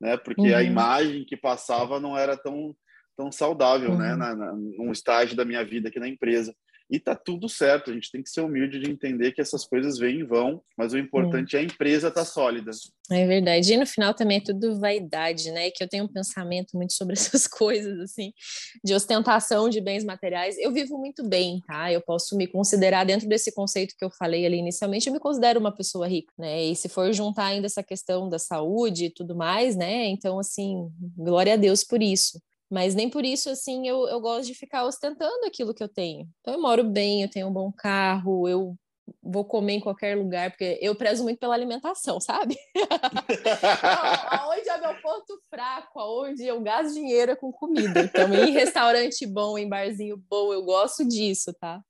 [0.00, 0.16] né?
[0.16, 0.56] Porque uhum.
[0.56, 2.74] a imagem que passava não era tão
[3.16, 4.12] tão saudável, né?
[4.12, 4.16] uhum.
[4.18, 4.34] né?
[4.34, 6.54] Na, na, num estágio da minha vida aqui na empresa.
[6.90, 9.98] E tá tudo certo, a gente tem que ser humilde de entender que essas coisas
[9.98, 12.70] vêm e vão, mas o importante é, é a empresa estar tá sólida.
[13.10, 13.72] É verdade.
[13.72, 15.70] E no final também é tudo vaidade, né?
[15.70, 18.32] Que eu tenho um pensamento muito sobre essas coisas, assim,
[18.82, 20.56] de ostentação de bens materiais.
[20.58, 21.92] Eu vivo muito bem, tá?
[21.92, 25.60] Eu posso me considerar, dentro desse conceito que eu falei ali inicialmente, eu me considero
[25.60, 26.64] uma pessoa rica, né?
[26.64, 30.06] E se for juntar ainda essa questão da saúde e tudo mais, né?
[30.06, 32.40] Então, assim, glória a Deus por isso.
[32.70, 36.28] Mas nem por isso, assim, eu, eu gosto de ficar ostentando aquilo que eu tenho.
[36.40, 38.76] Então, eu moro bem, eu tenho um bom carro, eu
[39.22, 42.56] vou comer em qualquer lugar, porque eu prezo muito pela alimentação, sabe?
[44.30, 48.00] aonde é meu ponto fraco, aonde eu gasto dinheiro é com comida.
[48.00, 51.80] Então, em restaurante bom, em barzinho bom, eu gosto disso, tá?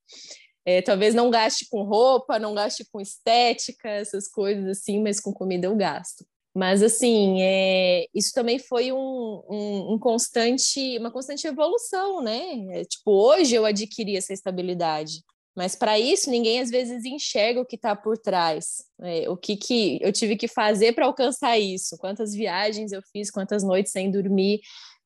[0.64, 5.32] É, talvez não gaste com roupa, não gaste com estética, essas coisas assim, mas com
[5.32, 6.26] comida eu gasto.
[6.54, 12.40] Mas, assim, é, isso também foi um, um, um, constante, uma constante evolução, né?
[12.70, 15.22] É, tipo, hoje eu adquiri essa estabilidade,
[15.54, 19.56] mas para isso ninguém às vezes enxerga o que está por trás, é, o que,
[19.56, 24.10] que eu tive que fazer para alcançar isso, quantas viagens eu fiz, quantas noites sem
[24.10, 24.60] dormir,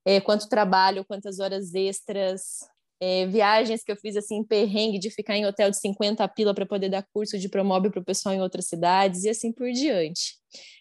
[0.04, 2.58] é, quanto trabalho, quantas horas extras,
[3.04, 6.64] é, viagens que eu fiz assim, perrengue de ficar em hotel de 50 pila para
[6.64, 10.36] poder dar curso de promóvel para o pessoal em outras cidades e assim por diante.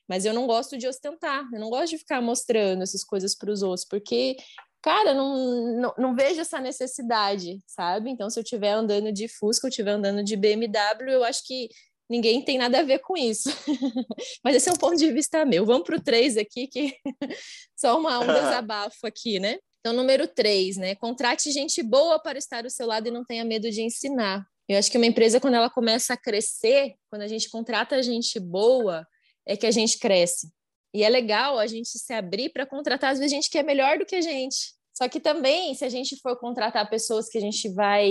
[0.07, 3.49] Mas eu não gosto de ostentar, eu não gosto de ficar mostrando essas coisas para
[3.49, 4.38] os outros, porque,
[4.84, 8.12] cara, não, não, não, vejo essa necessidade, sabe?
[8.12, 11.69] Então, se eu estiver andando de Fusca, eu estiver andando de BMW, eu acho que
[12.07, 13.49] ninguém tem nada a ver com isso.
[14.45, 15.65] Mas esse é um ponto de vista meu.
[15.65, 16.95] Vamos para o 3 aqui, que
[17.75, 19.57] só uma, um desabafo aqui, né?
[19.82, 20.96] Então, número 3, né?
[20.96, 24.46] Contrate gente boa para estar ao seu lado e não tenha medo de ensinar.
[24.70, 28.39] Eu acho que uma empresa, quando ela começa a crescer, quando a gente contrata gente
[28.39, 29.06] boa,
[29.46, 30.50] é que a gente cresce.
[30.94, 33.98] E é legal a gente se abrir para contratar, às vezes, gente que é melhor
[33.98, 34.74] do que a gente.
[34.96, 38.10] Só que também, se a gente for contratar pessoas que a gente vai.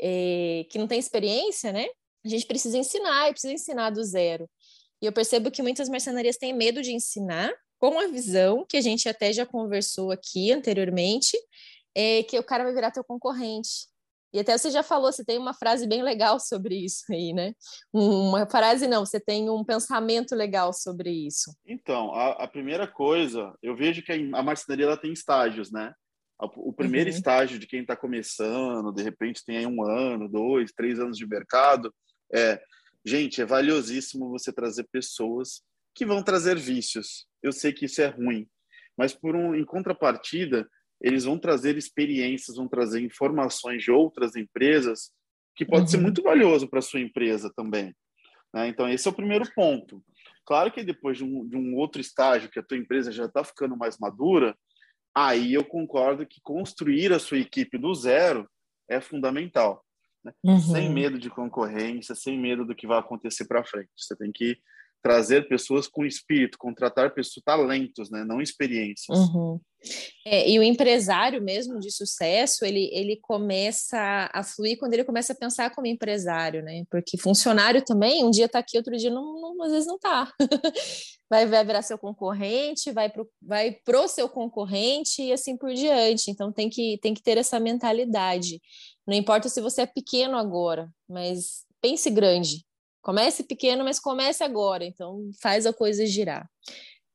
[0.00, 1.86] É, que não tem experiência, né?
[2.24, 4.48] A gente precisa ensinar e precisa ensinar do zero.
[5.02, 7.52] E eu percebo que muitas mercenarias têm medo de ensinar,
[7.92, 11.36] com a visão, que a gente até já conversou aqui anteriormente,
[11.94, 13.88] é que o cara vai virar teu concorrente.
[14.32, 17.52] E até você já falou, você tem uma frase bem legal sobre isso aí, né?
[17.92, 21.54] Uma frase não, você tem um pensamento legal sobre isso.
[21.66, 25.92] Então, a, a primeira coisa, eu vejo que a marcenaria ela tem estágios, né?
[26.38, 27.16] O primeiro uhum.
[27.16, 31.26] estágio de quem está começando, de repente tem aí um ano, dois, três anos de
[31.28, 31.94] mercado,
[32.32, 32.60] é,
[33.04, 35.62] gente, é valiosíssimo você trazer pessoas
[35.94, 37.26] que vão trazer vícios.
[37.42, 38.48] Eu sei que isso é ruim,
[38.96, 40.68] mas por um, em contrapartida,
[41.00, 45.12] eles vão trazer experiências, vão trazer informações de outras empresas
[45.54, 45.88] que pode uhum.
[45.88, 47.94] ser muito valioso para a sua empresa também.
[48.52, 48.68] Né?
[48.68, 50.02] Então, esse é o primeiro ponto.
[50.44, 53.42] Claro que depois de um, de um outro estágio, que a tua empresa já está
[53.44, 54.56] ficando mais madura,
[55.14, 58.48] aí eu concordo que construir a sua equipe do zero
[58.88, 59.84] é fundamental.
[60.24, 60.32] Né?
[60.42, 60.60] Uhum.
[60.60, 63.90] Sem medo de concorrência, sem medo do que vai acontecer para frente.
[63.96, 64.58] Você tem que
[65.04, 68.24] trazer pessoas com espírito, contratar pessoas, talentos, né?
[68.24, 69.18] não experiências.
[69.18, 69.60] Uhum.
[70.26, 75.34] É, e o empresário mesmo de sucesso, ele, ele começa a fluir quando ele começa
[75.34, 76.84] a pensar como empresário, né?
[76.90, 80.32] Porque funcionário também, um dia está aqui, outro dia não, não, às vezes não está.
[81.28, 86.30] vai, vai virar seu concorrente, vai pro, vai pro seu concorrente e assim por diante.
[86.30, 88.58] Então tem que, tem que ter essa mentalidade.
[89.06, 92.64] Não importa se você é pequeno agora, mas pense grande,
[93.04, 94.82] Comece pequeno, mas comece agora.
[94.82, 96.48] Então, faz a coisa girar.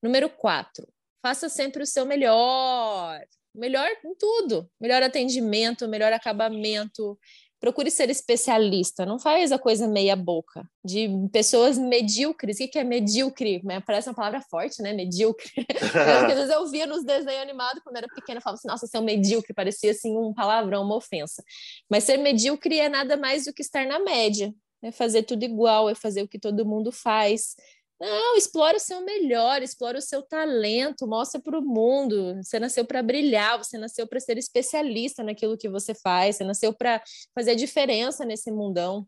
[0.03, 0.87] Número quatro,
[1.19, 3.19] faça sempre o seu melhor.
[3.55, 7.17] melhor em tudo, melhor atendimento, melhor acabamento,
[7.59, 12.59] procure ser especialista, não faz a coisa meia boca, de pessoas medíocres.
[12.59, 13.59] O que é medíocre?
[13.85, 14.93] Parece uma palavra forte, né?
[14.93, 15.49] Medíocre.
[15.65, 18.85] Porque às vezes eu via nos desenhos animados quando era pequena, eu falava assim, nossa,
[18.85, 21.43] ser um medíocre, parecia assim um palavrão, uma ofensa.
[21.89, 25.89] Mas ser medíocre é nada mais do que estar na média, é fazer tudo igual,
[25.89, 27.55] é fazer o que todo mundo faz.
[27.99, 32.35] Não, explora o seu melhor, explora o seu talento, mostra para o mundo.
[32.41, 36.73] Você nasceu para brilhar, você nasceu para ser especialista naquilo que você faz, você nasceu
[36.73, 37.01] para
[37.35, 39.05] fazer a diferença nesse mundão.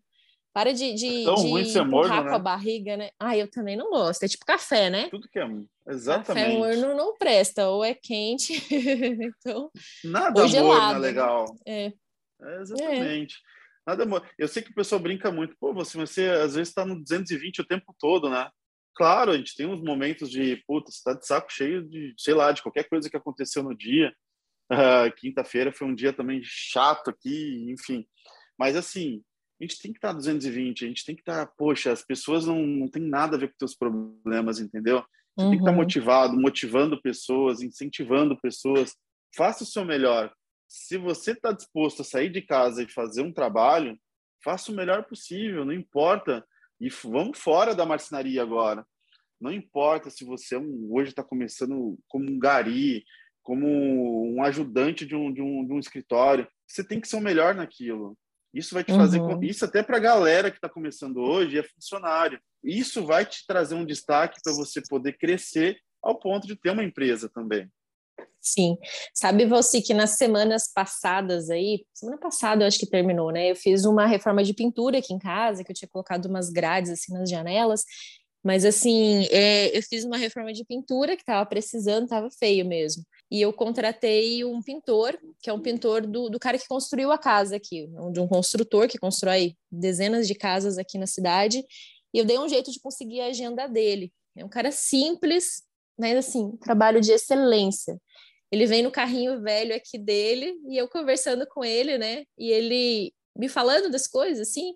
[0.53, 2.39] Para de, de, é de empurrar morno, com a né?
[2.39, 3.11] barriga, né?
[3.17, 4.23] Ah, eu também não gosto.
[4.23, 5.07] É tipo café, né?
[5.09, 5.47] Tudo que é.
[5.87, 6.45] Exatamente.
[6.45, 8.53] Café morno não presta, ou é quente.
[9.39, 9.71] então,
[10.03, 10.67] Nada ou gelado.
[10.67, 11.45] morno é legal.
[11.65, 11.93] É.
[12.41, 13.35] é exatamente.
[13.37, 13.60] É.
[13.85, 14.05] Nada.
[14.37, 15.55] Eu sei que o pessoal brinca muito.
[15.59, 18.49] Pô, você, você às vezes está no 220 o tempo todo, né?
[18.93, 22.33] claro, a gente tem uns momentos de, puta, você tá de saco cheio de, sei
[22.33, 24.13] lá, de qualquer coisa que aconteceu no dia.
[24.71, 28.05] Uh, Quinta-feira foi um dia também chato aqui, enfim.
[28.57, 29.23] Mas, assim,
[29.59, 32.03] a gente tem que estar tá 220, a gente tem que estar, tá, poxa, as
[32.03, 35.03] pessoas não, não tem nada a ver com teus problemas, entendeu?
[35.35, 35.49] Você uhum.
[35.49, 35.77] tem que estar tá uhum.
[35.77, 38.95] motivado, motivando pessoas, incentivando pessoas.
[39.35, 40.31] Faça o seu melhor.
[40.73, 43.99] Se você está disposto a sair de casa e fazer um trabalho,
[44.41, 46.47] faça o melhor possível, não importa
[46.79, 48.87] e vamos fora da marcenaria agora.
[49.37, 53.03] Não importa se você é hoje está começando como um gari,
[53.43, 53.67] como
[54.33, 56.47] um ajudante de um, de, um, de um escritório.
[56.65, 58.17] Você tem que ser o melhor naquilo.
[58.53, 59.19] Isso vai te fazer.
[59.19, 59.43] Uhum.
[59.43, 62.39] Isso até para a galera que está começando hoje é funcionário.
[62.63, 66.83] Isso vai te trazer um destaque para você poder crescer ao ponto de ter uma
[66.83, 67.69] empresa também.
[68.39, 68.77] Sim.
[69.13, 73.51] Sabe você que nas semanas passadas aí, semana passada eu acho que terminou, né?
[73.51, 76.91] Eu fiz uma reforma de pintura aqui em casa, que eu tinha colocado umas grades
[76.91, 77.83] assim nas janelas,
[78.43, 83.03] mas assim, é, eu fiz uma reforma de pintura que estava precisando, estava feio mesmo.
[83.29, 87.17] E eu contratei um pintor, que é um pintor do, do cara que construiu a
[87.17, 91.63] casa aqui, de um construtor que constrói dezenas de casas aqui na cidade.
[92.13, 94.11] E eu dei um jeito de conseguir a agenda dele.
[94.35, 95.61] É um cara simples,
[95.97, 98.01] mas assim, trabalho de excelência.
[98.51, 102.23] Ele vem no carrinho velho aqui dele e eu conversando com ele, né?
[102.37, 104.73] E ele me falando das coisas, assim,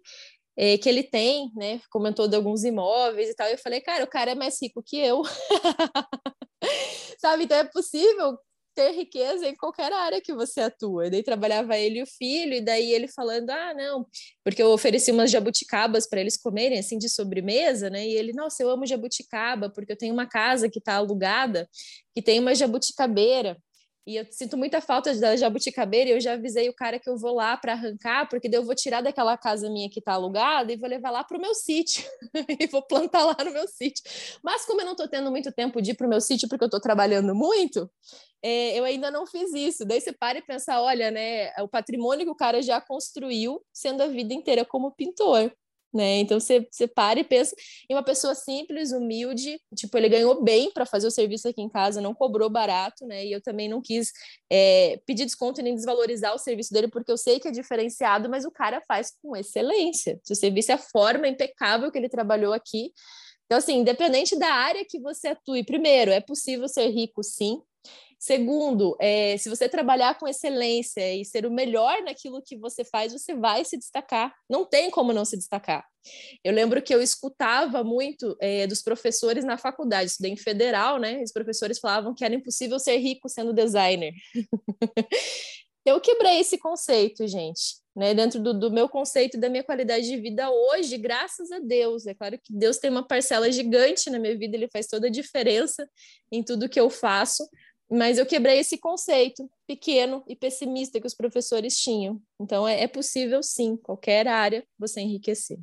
[0.57, 1.81] é, que ele tem, né?
[1.89, 3.47] Comentou de alguns imóveis e tal.
[3.49, 5.21] E eu falei, cara, o cara é mais rico que eu.
[7.19, 7.43] Sabe?
[7.43, 8.37] Então é possível
[8.75, 11.07] ter riqueza em qualquer área que você atua.
[11.07, 14.05] E daí trabalhava ele e o filho, e daí ele falando: ah, não,
[14.43, 18.05] porque eu ofereci umas jabuticabas para eles comerem, assim, de sobremesa, né?
[18.05, 21.67] E ele, nossa, eu amo jabuticaba, porque eu tenho uma casa que está alugada,
[22.13, 23.57] que tem uma jabuticabeira.
[24.07, 27.17] E eu sinto muita falta da jabuticabeira e eu já avisei o cara que eu
[27.17, 30.71] vou lá para arrancar, porque daí eu vou tirar daquela casa minha que está alugada
[30.71, 32.03] e vou levar lá para o meu sítio
[32.59, 34.03] e vou plantar lá no meu sítio.
[34.43, 36.63] Mas como eu não estou tendo muito tempo de ir para o meu sítio porque
[36.63, 37.89] eu estou trabalhando muito,
[38.43, 39.83] é, eu ainda não fiz isso.
[39.83, 44.03] Daí você para e pensa, olha, né, o patrimônio que o cara já construiu sendo
[44.03, 45.51] a vida inteira como pintor
[45.95, 46.19] né?
[46.19, 47.55] Então você, você para e pensa
[47.89, 51.69] em uma pessoa simples, humilde, tipo, ele ganhou bem para fazer o serviço aqui em
[51.69, 53.25] casa, não cobrou barato, né?
[53.25, 54.11] E eu também não quis
[54.51, 58.45] é, pedir desconto nem desvalorizar o serviço dele, porque eu sei que é diferenciado, mas
[58.45, 60.19] o cara faz com excelência.
[60.23, 62.91] Se você visse a forma impecável que ele trabalhou aqui.
[63.45, 67.61] Então, assim, independente da área que você atue, primeiro, é possível ser rico, sim,
[68.25, 73.13] Segundo, é, se você trabalhar com excelência e ser o melhor naquilo que você faz,
[73.13, 74.33] você vai se destacar.
[74.49, 75.85] Não tem como não se destacar.
[76.43, 81.21] Eu lembro que eu escutava muito é, dos professores na faculdade, estudei em federal, né?
[81.21, 84.11] Os professores falavam que era impossível ser rico sendo designer.
[85.85, 87.75] eu quebrei esse conceito, gente.
[87.95, 92.05] Né, dentro do, do, meu conceito da minha qualidade de vida hoje, graças a Deus.
[92.05, 95.09] É claro que Deus tem uma parcela gigante na minha vida, ele faz toda a
[95.09, 95.87] diferença
[96.29, 97.47] em tudo que eu faço,
[97.89, 102.21] mas eu quebrei esse conceito pequeno e pessimista que os professores tinham.
[102.39, 105.59] Então, é, é possível, sim, qualquer área, você enriquecer.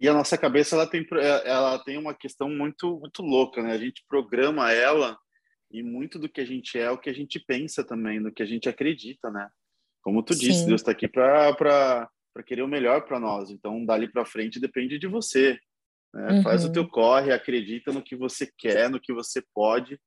[0.00, 1.06] E a nossa cabeça ela tem,
[1.44, 3.72] ela tem uma questão muito, muito louca, né?
[3.72, 5.18] A gente programa ela
[5.70, 8.32] e muito do que a gente é, é o que a gente pensa também, no
[8.32, 9.48] que a gente acredita, né?
[10.02, 10.40] Como tu Sim.
[10.40, 12.08] disse, Deus está aqui para
[12.46, 13.50] querer o melhor para nós.
[13.50, 15.58] Então, dali para frente depende de você.
[16.14, 16.32] Né?
[16.32, 16.42] Uhum.
[16.42, 20.00] Faz o teu corre, acredita no que você quer, no que você pode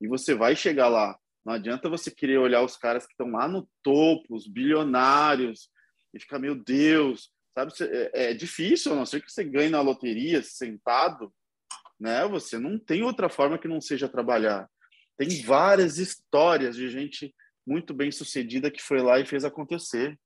[0.00, 1.18] e você vai chegar lá.
[1.44, 5.70] Não adianta você querer olhar os caras que estão lá no topo, os bilionários,
[6.12, 7.72] e ficar, meu Deus, sabe?
[7.80, 11.32] É, é difícil, a não ser que você ganhe na loteria sentado,
[12.00, 12.26] né?
[12.26, 14.68] Você não tem outra forma que não seja trabalhar.
[15.16, 17.34] Tem várias histórias de gente
[17.66, 20.18] muito bem sucedida que foi lá e fez acontecer.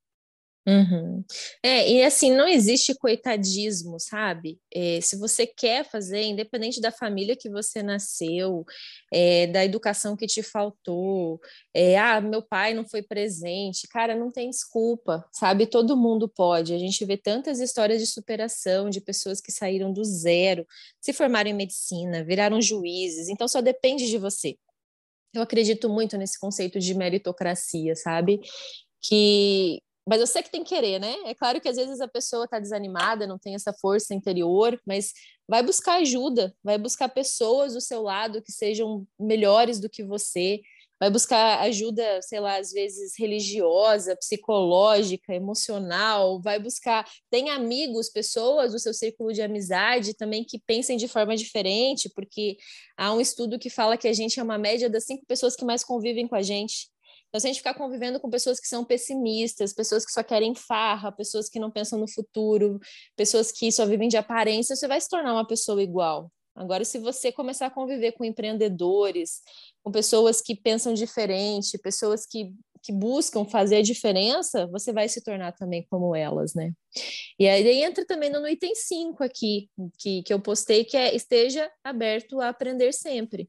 [0.67, 1.25] Uhum.
[1.63, 4.61] É, e assim, não existe coitadismo, sabe?
[4.73, 8.65] É, se você quer fazer, independente da família que você nasceu,
[9.13, 11.41] é, da educação que te faltou,
[11.75, 15.67] é, ah, meu pai não foi presente, cara, não tem desculpa, sabe?
[15.67, 16.75] Todo mundo pode.
[16.75, 20.67] A gente vê tantas histórias de superação de pessoas que saíram do zero,
[21.01, 24.57] se formaram em medicina, viraram juízes, então só depende de você.
[25.33, 28.41] Eu acredito muito nesse conceito de meritocracia, sabe?
[29.01, 31.15] Que mas eu sei que tem que querer, né?
[31.25, 35.13] É claro que às vezes a pessoa está desanimada, não tem essa força interior, mas
[35.47, 40.63] vai buscar ajuda, vai buscar pessoas do seu lado que sejam melhores do que você,
[40.99, 47.09] vai buscar ajuda, sei lá, às vezes religiosa, psicológica, emocional, vai buscar.
[47.31, 52.57] Tem amigos, pessoas do seu círculo de amizade também que pensem de forma diferente, porque
[52.97, 55.65] há um estudo que fala que a gente é uma média das cinco pessoas que
[55.65, 56.91] mais convivem com a gente.
[57.31, 60.53] Então, se a gente ficar convivendo com pessoas que são pessimistas, pessoas que só querem
[60.53, 62.81] farra, pessoas que não pensam no futuro,
[63.17, 66.31] pessoas que só vivem de aparência, você vai se tornar uma pessoa igual.
[66.57, 69.41] Agora, se você começar a conviver com empreendedores,
[69.83, 75.23] com pessoas que pensam diferente, pessoas que, que buscam fazer a diferença, você vai se
[75.23, 76.73] tornar também como elas, né?
[77.39, 81.71] E aí entra também no item 5 aqui, que, que eu postei, que é esteja
[81.85, 83.49] aberto a aprender sempre.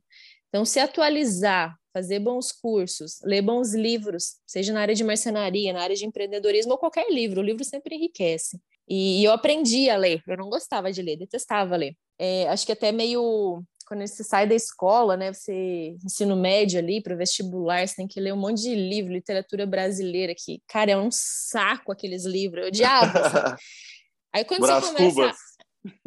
[0.49, 5.81] Então, se atualizar, fazer bons cursos, ler bons livros, seja na área de marcenaria, na
[5.81, 8.59] área de empreendedorismo ou qualquer livro, o livro sempre enriquece.
[8.87, 11.95] E, eu aprendi a ler, eu não gostava de ler, detestava ler.
[12.19, 17.03] É, acho que até meio quando você sai da escola, né, você ensino médio ali
[17.03, 20.91] para o vestibular, você tem que ler um monte de livro, literatura brasileira que, cara,
[20.91, 23.19] é um saco aqueles livros, eu odiava.
[23.19, 23.55] Assim.
[24.33, 25.37] Aí quando Brás você começa, Cubas.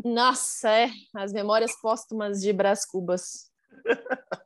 [0.03, 3.51] nossa, é, as memórias póstumas de Brás Cubas.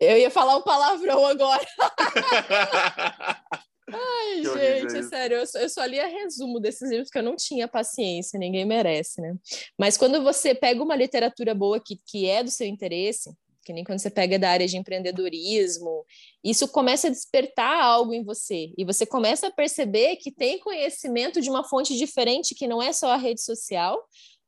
[0.01, 1.67] Eu ia falar um palavrão agora.
[3.91, 7.23] Ai, que gente, é sério, eu só, eu só lia resumo desses livros que eu
[7.23, 9.35] não tinha paciência, ninguém merece, né?
[9.79, 13.33] Mas quando você pega uma literatura boa que, que é do seu interesse,
[13.65, 16.05] que nem quando você pega da área de empreendedorismo,
[16.45, 21.41] isso começa a despertar algo em você, e você começa a perceber que tem conhecimento
[21.41, 23.99] de uma fonte diferente, que não é só a rede social,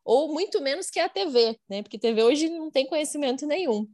[0.04, 1.82] ou muito menos que a TV, né?
[1.82, 3.86] Porque TV hoje não tem conhecimento nenhum.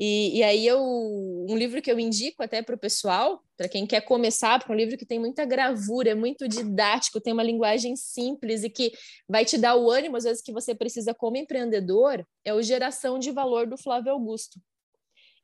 [0.00, 3.86] E, e aí eu um livro que eu indico até para o pessoal, para quem
[3.86, 7.42] quer começar, porque é um livro que tem muita gravura, é muito didático, tem uma
[7.42, 8.92] linguagem simples e que
[9.28, 13.18] vai te dar o ânimo às vezes que você precisa como empreendedor, é o Geração
[13.18, 14.60] de Valor do Flávio Augusto.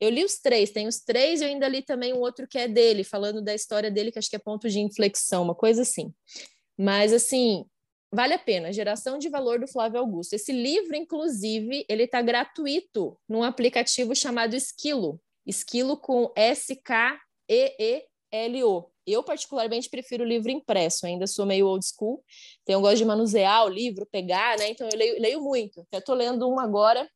[0.00, 2.58] Eu li os três, tem os três e eu ainda li também um outro que
[2.58, 5.82] é dele, falando da história dele, que acho que é ponto de inflexão, uma coisa
[5.82, 6.12] assim.
[6.76, 7.64] Mas assim,
[8.14, 10.34] Vale a pena, Geração de Valor do Flávio Augusto.
[10.34, 15.20] Esse livro, inclusive, ele está gratuito num aplicativo chamado Esquilo.
[15.44, 17.18] Esquilo com S-K-E-E-L-O.
[19.04, 22.22] Eu, particularmente, prefiro o livro impresso, ainda sou meio old school.
[22.62, 24.68] Então, eu gosto de manusear o livro, pegar, né?
[24.68, 25.80] Então, eu leio, leio muito.
[25.80, 27.10] Até estou lendo um agora,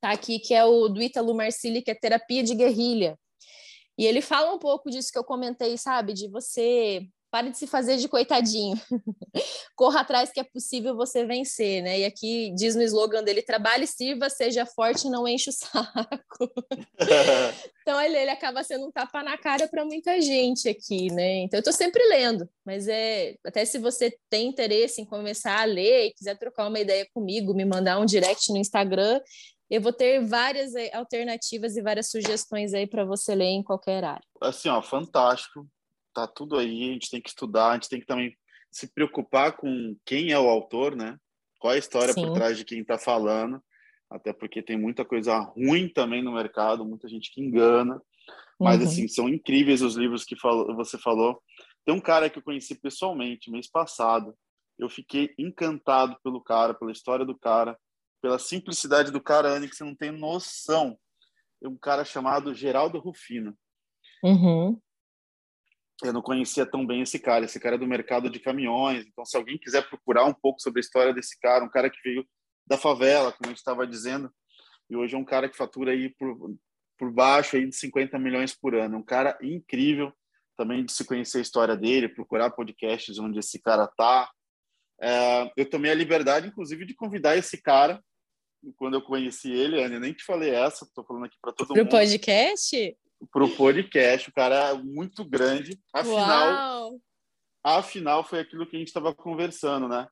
[0.00, 3.18] tá aqui, que é o do Ítalo Marcilli, que é Terapia de Guerrilha.
[3.98, 6.14] E ele fala um pouco disso que eu comentei, sabe?
[6.14, 8.80] De você Pare de se fazer de coitadinho.
[9.74, 11.98] Corra atrás que é possível você vencer, né?
[11.98, 16.48] E aqui diz no slogan dele: trabalhe, sirva, seja forte não enche o saco.
[17.82, 21.38] então ele, ele acaba sendo um tapa na cara para muita gente aqui, né?
[21.38, 25.64] Então eu estou sempre lendo, mas é até se você tem interesse em começar a
[25.64, 29.20] ler e quiser trocar uma ideia comigo, me mandar um direct no Instagram,
[29.68, 34.04] eu vou ter várias eh, alternativas e várias sugestões aí para você ler em qualquer
[34.04, 34.24] área.
[34.40, 35.66] Assim, ó, fantástico
[36.14, 38.34] tá tudo aí, a gente tem que estudar, a gente tem que também
[38.70, 41.18] se preocupar com quem é o autor, né?
[41.58, 42.22] Qual é a história Sim.
[42.22, 43.62] por trás de quem está falando,
[44.10, 48.00] até porque tem muita coisa ruim também no mercado, muita gente que engana.
[48.58, 48.86] Mas, uhum.
[48.86, 50.36] assim, são incríveis os livros que
[50.76, 51.42] você falou.
[51.84, 54.34] Tem um cara que eu conheci pessoalmente, mês passado.
[54.78, 57.76] Eu fiquei encantado pelo cara, pela história do cara,
[58.22, 60.96] pela simplicidade do cara, Anne, que você não tem noção.
[61.62, 63.56] É um cara chamado Geraldo Rufino.
[64.22, 64.80] Uhum
[66.04, 67.44] eu não conhecia tão bem esse cara.
[67.44, 69.06] Esse cara é do mercado de caminhões.
[69.06, 71.98] Então, se alguém quiser procurar um pouco sobre a história desse cara, um cara que
[72.04, 72.26] veio
[72.66, 74.30] da favela, como a gente estava dizendo,
[74.88, 76.54] e hoje é um cara que fatura aí por,
[76.98, 78.98] por baixo aí de 50 milhões por ano.
[78.98, 80.12] Um cara incrível
[80.56, 84.30] também de se conhecer a história dele, procurar podcasts onde esse cara tá.
[85.00, 88.00] É, eu tomei a liberdade, inclusive, de convidar esse cara
[88.76, 91.76] quando eu conheci ele, Ana, nem te falei essa, estou falando aqui para todo Pro
[91.76, 91.88] mundo.
[91.88, 92.96] Pro podcast?
[93.32, 94.28] Para o podcast.
[94.28, 95.78] O cara é muito grande.
[95.92, 97.00] Afinal, Uau.
[97.62, 100.06] afinal foi aquilo que a gente estava conversando, né?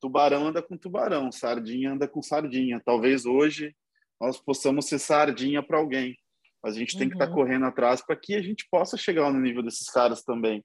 [0.00, 2.80] Tubarão anda com tubarão, sardinha anda com sardinha.
[2.84, 3.74] Talvez hoje
[4.20, 6.16] nós possamos ser sardinha para alguém.
[6.64, 7.18] A gente tem tá uhum.
[7.18, 10.62] que estar correndo atrás para que a gente possa chegar no nível desses caras também.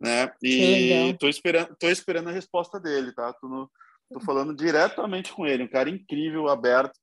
[0.00, 0.32] né?
[0.42, 3.32] E tô esperando, tô esperando a resposta dele, tá?
[3.34, 3.70] Tô, no,
[4.10, 6.98] tô falando diretamente com ele, um cara incrível, aberto,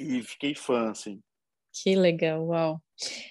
[0.00, 1.20] e fiquei fã, assim.
[1.82, 2.80] Que legal, uau.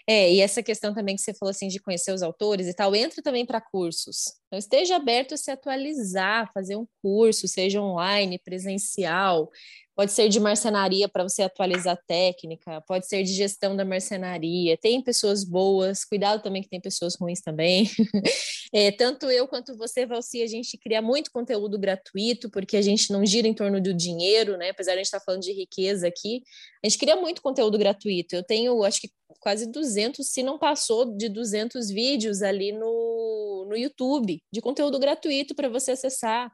[0.08, 2.96] É, e essa questão também que você falou assim de conhecer os autores e tal,
[2.96, 4.34] entra também para cursos.
[4.46, 9.50] Então esteja aberto a se atualizar, fazer um curso, seja online, presencial,
[9.96, 14.78] pode ser de marcenaria para você atualizar a técnica, pode ser de gestão da marcenaria.
[14.78, 17.90] Tem pessoas boas, cuidado também que tem pessoas ruins também.
[18.74, 23.12] é, tanto eu quanto você, Valci, a gente cria muito conteúdo gratuito, porque a gente
[23.12, 24.70] não gira em torno do dinheiro, né?
[24.72, 26.44] Apesar de a gente estar tá falando de riqueza aqui,
[26.84, 28.36] a gente cria muito conteúdo gratuito.
[28.36, 33.78] Eu tenho, acho que quase 200, se não passou de 200 vídeos ali no, no
[33.78, 36.52] YouTube, de conteúdo gratuito para você acessar.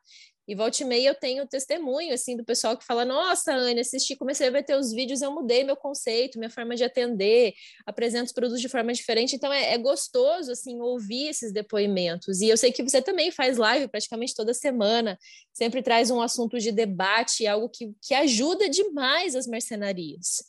[0.52, 4.18] E volta e meia eu tenho testemunho, assim, do pessoal que fala, nossa, Anne, assisti,
[4.18, 7.54] comecei a ver teus vídeos, eu mudei meu conceito, minha forma de atender,
[7.86, 12.42] apresento os produtos de forma diferente, então é, é gostoso, assim, ouvir esses depoimentos.
[12.42, 15.18] E eu sei que você também faz live praticamente toda semana,
[15.54, 20.44] sempre traz um assunto de debate, algo que, que ajuda demais as mercenarias.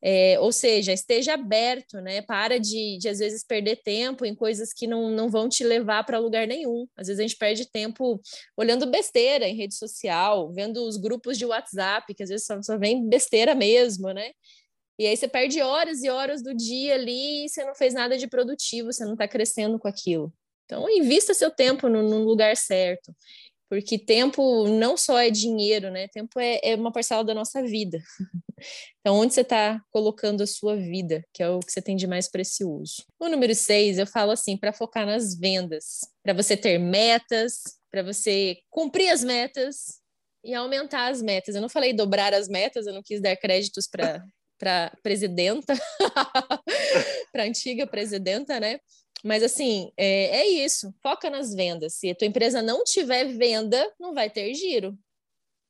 [0.00, 2.22] É, ou seja, esteja aberto, né?
[2.22, 6.04] Para de, de, às vezes, perder tempo em coisas que não, não vão te levar
[6.04, 6.86] para lugar nenhum.
[6.96, 8.20] Às vezes a gente perde tempo
[8.56, 12.78] olhando besteira em rede social, vendo os grupos de WhatsApp, que às vezes só, só
[12.78, 14.30] vem besteira mesmo, né?
[14.98, 18.16] E aí você perde horas e horas do dia ali e você não fez nada
[18.18, 20.32] de produtivo, você não está crescendo com aquilo.
[20.64, 23.14] Então, invista seu tempo no, no lugar certo
[23.68, 26.08] porque tempo não só é dinheiro, né?
[26.08, 27.98] Tempo é, é uma parcela da nossa vida.
[29.00, 32.08] Então, onde você está colocando a sua vida, que é o que você tem de
[32.08, 33.04] mais precioso?
[33.18, 38.02] O número seis, eu falo assim, para focar nas vendas, para você ter metas, para
[38.02, 40.00] você cumprir as metas
[40.44, 41.54] e aumentar as metas.
[41.54, 44.24] Eu não falei dobrar as metas, eu não quis dar créditos para
[44.58, 45.72] para presidenta,
[47.32, 48.80] para antiga presidenta, né?
[49.24, 50.94] Mas assim, é, é, isso.
[51.02, 51.94] Foca nas vendas.
[51.94, 54.96] Se a tua empresa não tiver venda, não vai ter giro.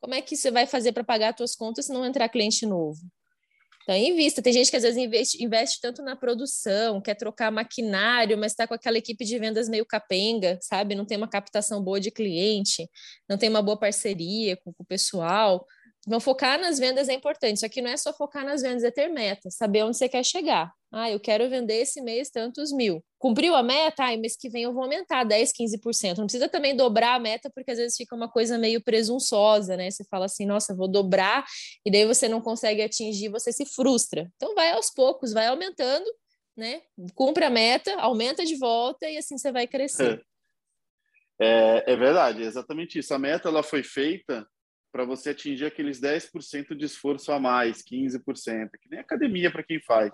[0.00, 2.64] Como é que você vai fazer para pagar as tuas contas se não entrar cliente
[2.66, 3.00] novo?
[3.88, 4.42] Então, invista.
[4.42, 8.66] Tem gente que às vezes investe, investe tanto na produção, quer trocar maquinário, mas está
[8.66, 10.94] com aquela equipe de vendas meio capenga, sabe?
[10.94, 12.86] Não tem uma captação boa de cliente,
[13.26, 15.66] não tem uma boa parceria com, com o pessoal.
[16.06, 17.56] Então, focar nas vendas é importante.
[17.56, 20.24] Isso aqui não é só focar nas vendas, é ter meta, saber onde você quer
[20.24, 20.72] chegar.
[20.90, 23.04] Ah, eu quero vender esse mês tantos mil.
[23.18, 24.04] Cumpriu a meta?
[24.04, 26.16] Ah, mês que vem eu vou aumentar 10, 15%.
[26.16, 29.90] Não precisa também dobrar a meta, porque às vezes fica uma coisa meio presunçosa, né?
[29.90, 31.44] Você fala assim, nossa, vou dobrar,
[31.84, 34.30] e daí você não consegue atingir, você se frustra.
[34.36, 36.06] Então, vai aos poucos, vai aumentando,
[36.56, 36.80] né?
[37.14, 40.22] Cumpre a meta, aumenta de volta, e assim você vai crescer.
[41.40, 43.14] É, é verdade, é exatamente isso.
[43.14, 44.44] A meta ela foi feita
[44.92, 49.80] para você atingir aqueles 10% de esforço a mais, 15%, que nem academia para quem
[49.82, 50.12] faz.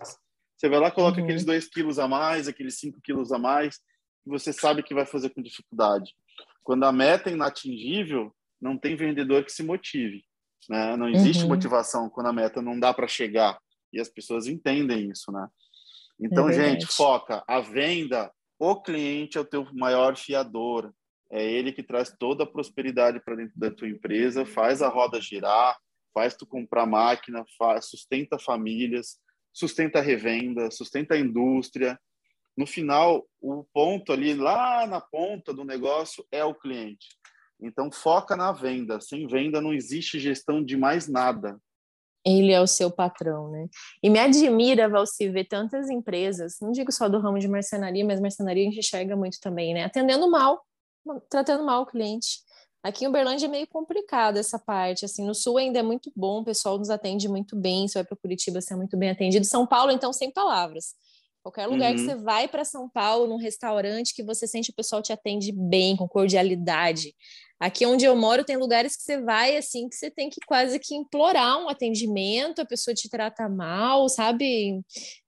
[0.57, 1.25] Você vai lá, coloca uhum.
[1.25, 5.07] aqueles 2 quilos a mais, aqueles 5 quilos a mais, que você sabe que vai
[5.07, 6.13] fazer com dificuldade.
[6.63, 10.25] Quando a meta é inatingível, não tem vendedor que se motive.
[10.69, 10.97] Né?
[10.97, 11.51] Não existe uhum.
[11.51, 13.59] motivação quando a meta não dá para chegar.
[13.93, 15.47] E as pessoas entendem isso, né?
[16.19, 17.45] Então, é gente, foca.
[17.47, 20.93] A venda, o cliente é o teu maior fiador
[21.31, 25.21] é ele que traz toda a prosperidade para dentro da tua empresa, faz a roda
[25.21, 25.77] girar,
[26.13, 29.19] faz tu comprar máquina, faz, sustenta famílias,
[29.53, 31.99] sustenta a revenda, sustenta a indústria.
[32.57, 37.09] No final, o ponto ali, lá na ponta do negócio, é o cliente.
[37.61, 39.01] Então, foca na venda.
[39.01, 41.59] Sem venda, não existe gestão de mais nada.
[42.25, 43.67] Ele é o seu patrão, né?
[44.03, 48.21] E me admira, Valci, ver tantas empresas, não digo só do ramo de marcenaria, mas
[48.21, 49.85] marcenaria a gente enxerga muito também, né?
[49.85, 50.65] Atendendo mal
[51.29, 52.41] tratando mal o cliente.
[52.83, 56.41] Aqui em Uberlândia é meio complicado essa parte, assim, no Sul ainda é muito bom,
[56.41, 59.47] o pessoal nos atende muito bem, você vai para Curitiba, você é muito bem atendido.
[59.47, 60.95] São Paulo, então, sem palavras.
[61.43, 61.97] Qualquer lugar uhum.
[61.97, 65.51] que você vai para São Paulo, num restaurante, que você sente o pessoal te atende
[65.53, 67.15] bem, com cordialidade.
[67.59, 70.79] Aqui onde eu moro, tem lugares que você vai, assim, que você tem que quase
[70.79, 74.81] que implorar um atendimento, a pessoa te trata mal, sabe?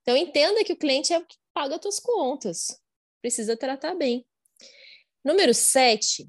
[0.03, 2.79] Então, entenda que o cliente é o que paga as suas contas.
[3.23, 4.25] Precisa tratar bem.
[5.27, 6.25] Número 7,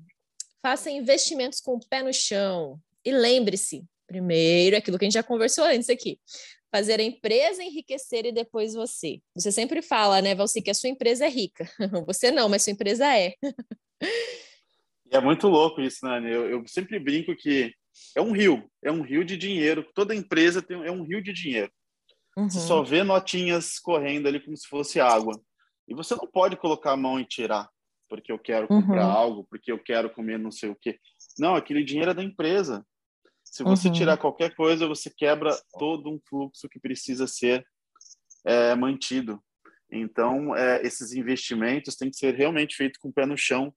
[0.60, 2.80] faça investimentos com o pé no chão.
[3.06, 6.20] E lembre-se, primeiro, aquilo que a gente já conversou antes aqui,
[6.72, 9.22] fazer a empresa enriquecer e depois você.
[9.36, 11.70] Você sempre fala, né, Valci, que a sua empresa é rica.
[12.08, 13.36] Você não, mas sua empresa é.
[15.12, 16.32] É muito louco isso, Nani.
[16.32, 17.72] Eu, eu, sempre brinco que
[18.16, 19.88] é um rio, é um rio de dinheiro.
[19.94, 21.72] Toda empresa tem, é um rio de dinheiro.
[22.36, 22.50] Uhum.
[22.50, 25.40] Você só vê notinhas correndo ali como se fosse água.
[25.88, 27.70] E você não pode colocar a mão e tirar
[28.10, 29.12] porque eu quero comprar uhum.
[29.12, 31.00] algo, porque eu quero comer não sei o quê.
[31.38, 32.86] Não, aquele dinheiro é da empresa.
[33.44, 33.94] Se você uhum.
[33.94, 37.66] tirar qualquer coisa, você quebra todo um fluxo que precisa ser
[38.46, 39.42] é, mantido.
[39.92, 43.74] Então, é, esses investimentos têm que ser realmente feitos com o pé no chão.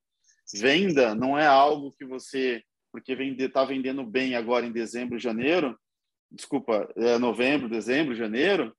[0.53, 5.79] Venda não é algo que você, porque está vendendo bem agora em dezembro, janeiro,
[6.31, 8.75] desculpa, é novembro, dezembro, janeiro,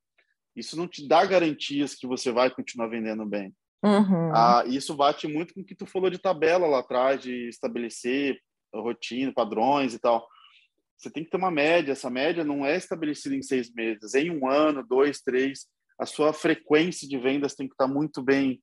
[0.55, 3.53] isso não te dá garantias que você vai continuar vendendo bem.
[3.83, 4.31] Uhum.
[4.33, 8.39] Ah, isso bate muito com o que tu falou de tabela lá atrás, de estabelecer
[8.73, 10.27] rotina, padrões e tal.
[10.97, 11.91] Você tem que ter uma média.
[11.93, 15.67] Essa média não é estabelecida em seis meses, em um ano, dois, três.
[15.99, 18.61] A sua frequência de vendas tem que estar muito bem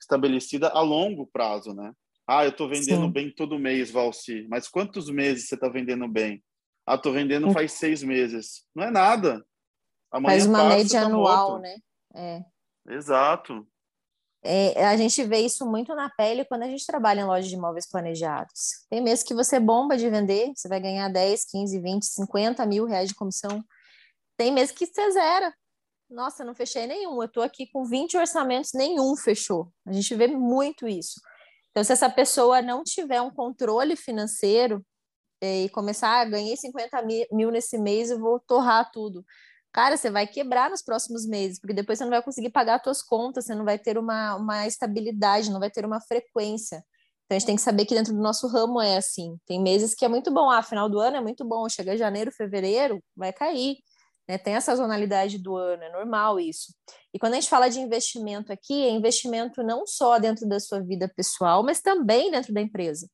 [0.00, 1.92] estabelecida a longo prazo, né?
[2.26, 3.10] Ah, eu estou vendendo Sim.
[3.10, 4.46] bem todo mês, Valci.
[4.48, 6.44] Mas quantos meses você está vendendo bem?
[6.86, 8.66] Ah, estou vendendo faz seis meses.
[8.74, 9.44] Não é nada.
[10.10, 11.62] Amanhã faz uma passa, média tá anual, morto.
[11.62, 11.76] né?
[12.14, 12.44] É.
[12.90, 13.66] Exato.
[14.42, 17.56] É, a gente vê isso muito na pele quando a gente trabalha em lojas de
[17.56, 18.84] imóveis planejados.
[18.88, 22.84] Tem meses que você bomba de vender, você vai ganhar 10, 15, 20, 50 mil
[22.86, 23.64] reais de comissão.
[24.36, 25.52] Tem meses que você zera.
[26.08, 27.20] Nossa, não fechei nenhum.
[27.20, 29.70] Eu estou aqui com 20 orçamentos, nenhum fechou.
[29.84, 31.20] A gente vê muito isso.
[31.70, 34.84] Então, se essa pessoa não tiver um controle financeiro
[35.40, 39.24] eh, e começar, ah, ganhei 50 mil nesse mês, eu vou torrar tudo
[39.78, 42.82] cara, você vai quebrar nos próximos meses, porque depois você não vai conseguir pagar as
[42.82, 46.82] suas contas, você não vai ter uma, uma estabilidade, não vai ter uma frequência.
[47.24, 49.38] Então a gente tem que saber que dentro do nosso ramo é assim.
[49.46, 52.32] Tem meses que é muito bom, ah, final do ano é muito bom, chega janeiro,
[52.32, 53.76] fevereiro, vai cair.
[54.28, 54.36] Né?
[54.36, 56.74] Tem a sazonalidade do ano, é normal isso.
[57.14, 60.80] E quando a gente fala de investimento aqui, é investimento não só dentro da sua
[60.80, 63.08] vida pessoal, mas também dentro da empresa.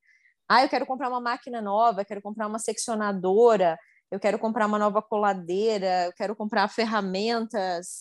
[0.48, 3.78] Ah, eu quero comprar uma máquina nova, quero comprar uma seccionadora,
[4.14, 7.98] eu quero comprar uma nova coladeira, eu quero comprar ferramentas.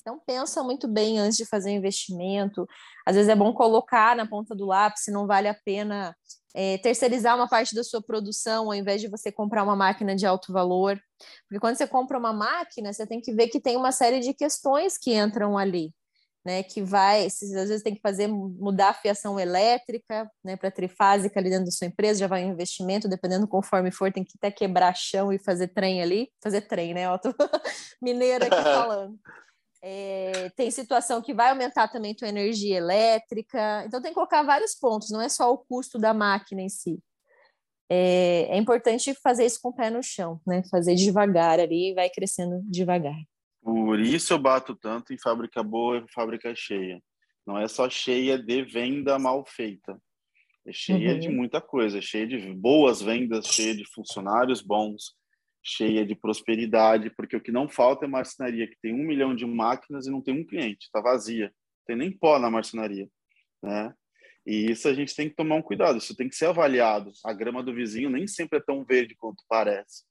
[0.00, 2.64] Então pensa muito bem antes de fazer investimento.
[3.04, 6.16] Às vezes é bom colocar na ponta do lápis se não vale a pena
[6.54, 10.24] é, terceirizar uma parte da sua produção ao invés de você comprar uma máquina de
[10.24, 11.00] alto valor.
[11.48, 14.32] Porque quando você compra uma máquina, você tem que ver que tem uma série de
[14.34, 15.92] questões que entram ali
[16.46, 21.40] né, que vai, às vezes tem que fazer mudar a fiação elétrica, né, para trifásica
[21.40, 24.48] ali dentro da sua empresa, já vai um investimento, dependendo conforme for, tem que até
[24.48, 27.34] quebrar chão e fazer trem ali, fazer trem, né, Otto?
[28.00, 29.18] Mineiro aqui falando.
[29.82, 34.72] É, tem situação que vai aumentar também tua energia elétrica, então tem que colocar vários
[34.76, 37.00] pontos, não é só o custo da máquina em si.
[37.90, 42.08] É, é importante fazer isso com o pé no chão, né, fazer devagar ali vai
[42.08, 43.16] crescendo devagar.
[43.66, 47.02] Por isso eu bato tanto em fábrica boa e fábrica cheia.
[47.44, 50.00] Não é só cheia de venda mal feita.
[50.64, 51.18] É cheia uhum.
[51.18, 55.16] de muita coisa, cheia de boas vendas, cheia de funcionários bons,
[55.60, 59.44] cheia de prosperidade, porque o que não falta é marcenaria que tem um milhão de
[59.44, 63.08] máquinas e não tem um cliente, está vazia, não tem nem pó na marcenaria,
[63.60, 63.92] né?
[64.46, 67.10] E isso a gente tem que tomar um cuidado, isso tem que ser avaliado.
[67.24, 70.04] A grama do vizinho nem sempre é tão verde quanto parece.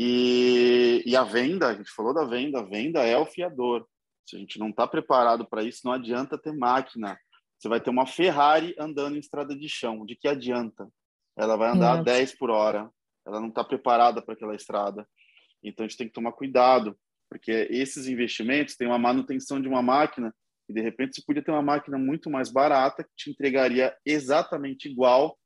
[0.00, 3.84] E, e a venda, a gente falou da venda, a venda é o fiador.
[4.24, 7.18] Se a gente não está preparado para isso, não adianta ter máquina.
[7.58, 10.06] Você vai ter uma Ferrari andando em estrada de chão.
[10.06, 10.88] De que adianta?
[11.36, 12.88] Ela vai andar a 10 por hora.
[13.26, 15.04] Ela não está preparada para aquela estrada.
[15.64, 16.96] Então a gente tem que tomar cuidado,
[17.28, 20.32] porque esses investimentos têm uma manutenção de uma máquina
[20.68, 24.88] e de repente você podia ter uma máquina muito mais barata que te entregaria exatamente
[24.88, 25.36] igual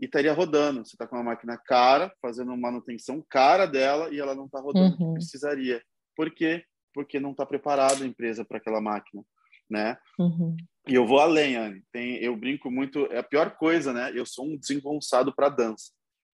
[0.00, 0.84] e estaria rodando.
[0.84, 4.96] Você está com uma máquina cara, fazendo manutenção cara dela e ela não está rodando
[5.00, 5.08] uhum.
[5.08, 5.82] que precisaria.
[6.16, 6.64] Por quê?
[6.94, 9.22] Porque não está preparada a empresa para aquela máquina,
[9.68, 9.96] né?
[10.18, 10.56] Uhum.
[10.86, 11.82] E eu vou além, Anne.
[11.92, 14.10] Tem, eu brinco muito, é a pior coisa, né?
[14.14, 15.92] Eu sou um desengonçado para dança.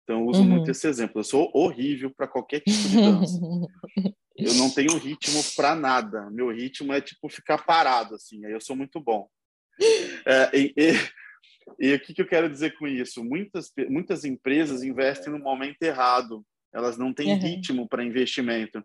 [0.02, 0.48] Então, eu uso uhum.
[0.48, 1.20] muito esse exemplo.
[1.20, 3.38] Eu sou horrível para qualquer tipo de dança.
[4.38, 6.30] eu não tenho ritmo para nada.
[6.30, 8.42] Meu ritmo é tipo ficar parado, assim.
[8.46, 9.28] Aí eu sou muito bom.
[10.24, 10.92] É, e, e,
[11.78, 13.24] e o que, que eu quero dizer com isso?
[13.24, 16.44] Muitas, muitas empresas investem no momento errado.
[16.72, 17.38] Elas não têm uhum.
[17.38, 18.84] ritmo para investimento.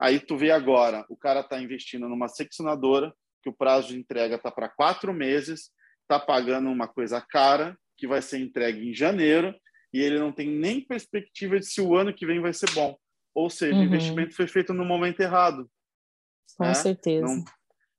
[0.00, 3.12] Aí tu vê agora, o cara está investindo numa seccionadora,
[3.42, 5.70] que o prazo de entrega está para quatro meses,
[6.02, 9.54] está pagando uma coisa cara, que vai ser entregue em janeiro,
[9.92, 12.96] e ele não tem nem perspectiva de se o ano que vem vai ser bom.
[13.34, 13.82] Ou seja, uhum.
[13.82, 15.70] o investimento foi feito no momento errado.
[16.56, 16.74] Com né?
[16.74, 17.26] certeza.
[17.26, 17.44] Não,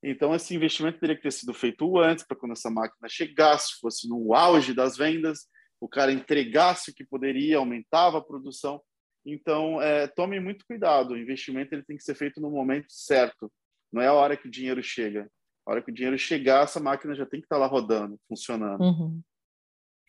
[0.03, 4.07] então, esse investimento teria que ter sido feito antes, para quando essa máquina chegasse, fosse
[4.07, 5.47] no auge das vendas,
[5.79, 8.81] o cara entregasse o que poderia, aumentava a produção.
[9.25, 11.11] Então, é, tome muito cuidado.
[11.11, 13.51] O investimento ele tem que ser feito no momento certo.
[13.91, 15.29] Não é a hora que o dinheiro chega.
[15.65, 18.17] A hora que o dinheiro chegar, essa máquina já tem que estar tá lá rodando,
[18.27, 18.81] funcionando.
[18.81, 19.21] Uhum.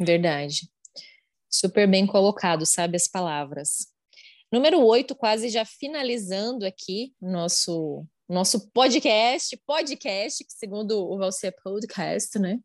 [0.00, 0.70] Verdade.
[1.50, 3.88] Super bem colocado, sabe as palavras.
[4.52, 11.50] Número oito, quase já finalizando aqui nosso nosso podcast, podcast, que segundo o Valci é
[11.50, 12.58] podcast, né?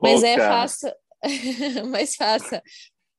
[0.00, 0.96] Mas é faça,
[1.90, 2.62] mas faça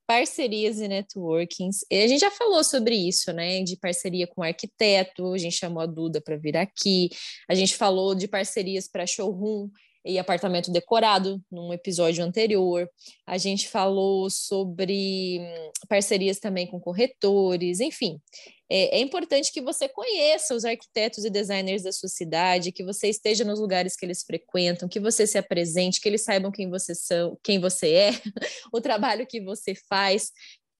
[0.07, 1.85] parcerias e networkings.
[1.89, 3.61] E a gente já falou sobre isso, né?
[3.63, 7.09] De parceria com arquiteto, a gente chamou a Duda para vir aqui,
[7.49, 9.69] a gente falou de parcerias para showroom
[10.05, 12.87] e apartamento decorado num episódio anterior.
[13.25, 18.21] A gente falou sobre hum, parcerias também com corretores, enfim.
[18.69, 23.07] É, é, importante que você conheça os arquitetos e designers da sua cidade, que você
[23.09, 26.93] esteja nos lugares que eles frequentam, que você se apresente, que eles saibam quem você
[26.93, 28.11] são, quem você é,
[28.71, 30.31] o trabalho que você faz,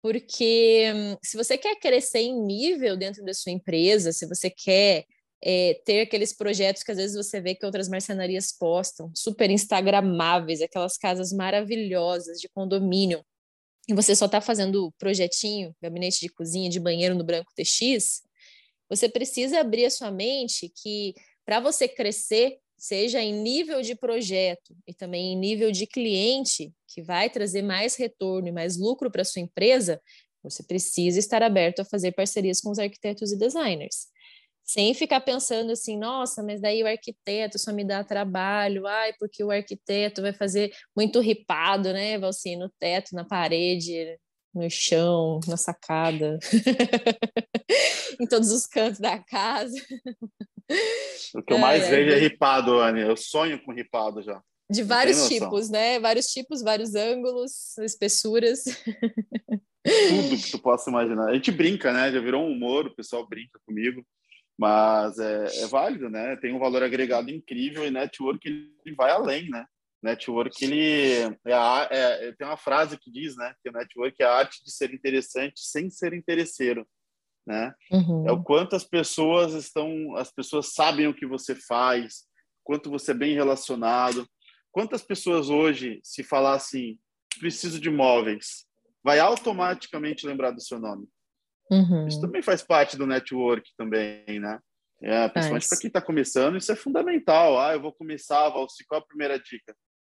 [0.01, 5.05] porque hum, se você quer crescer em nível dentro da sua empresa, se você quer
[5.43, 10.61] é, ter aqueles projetos que às vezes você vê que outras marcenarias postam, super instagramáveis,
[10.61, 13.23] aquelas casas maravilhosas de condomínio,
[13.87, 18.23] e você só está fazendo projetinho, gabinete de cozinha, de banheiro no Branco TX,
[18.89, 21.13] você precisa abrir a sua mente que
[21.45, 27.01] para você crescer, seja em nível de projeto e também em nível de cliente, que
[27.01, 30.01] vai trazer mais retorno e mais lucro para sua empresa,
[30.41, 34.07] você precisa estar aberto a fazer parcerias com os arquitetos e designers
[34.65, 39.43] sem ficar pensando assim, nossa, mas daí o arquiteto só me dá trabalho, ai, porque
[39.43, 44.17] o arquiteto vai fazer muito ripado, né, Valci, no teto, na parede,
[44.51, 46.39] no chão, na sacada,
[48.19, 49.79] em todos os cantos da casa.
[51.35, 54.41] O que eu mais é, vejo é ripado, Anne, eu sonho com ripado já.
[54.67, 55.99] De vários tipos, né?
[55.99, 58.63] Vários tipos, vários ângulos, espessuras.
[58.63, 61.29] Tudo que tu possa imaginar.
[61.29, 62.11] A gente brinca, né?
[62.11, 64.03] Já virou um humor, o pessoal brinca comigo
[64.57, 66.35] mas é, é, válido, né?
[66.37, 69.65] Tem um valor agregado incrível e network ele vai além, né?
[70.01, 73.53] Network ele é, a, é, tem uma frase que diz, né?
[73.61, 76.87] Que o network é a arte de ser interessante sem ser interesseiro,
[77.45, 77.73] né?
[77.91, 78.27] Uhum.
[78.27, 82.25] É o quanto as pessoas estão, as pessoas sabem o que você faz,
[82.63, 84.27] quanto você é bem relacionado.
[84.71, 86.97] Quantas pessoas hoje, se falar assim,
[87.39, 88.65] preciso de móveis,
[89.03, 91.07] vai automaticamente lembrar do seu nome?
[91.71, 92.07] Uhum.
[92.07, 94.59] Isso também faz parte do network também, né?
[95.01, 97.59] É, principalmente para quem está começando, isso é fundamental.
[97.59, 99.75] Ah, eu vou começar, Valci, qual a primeira dica?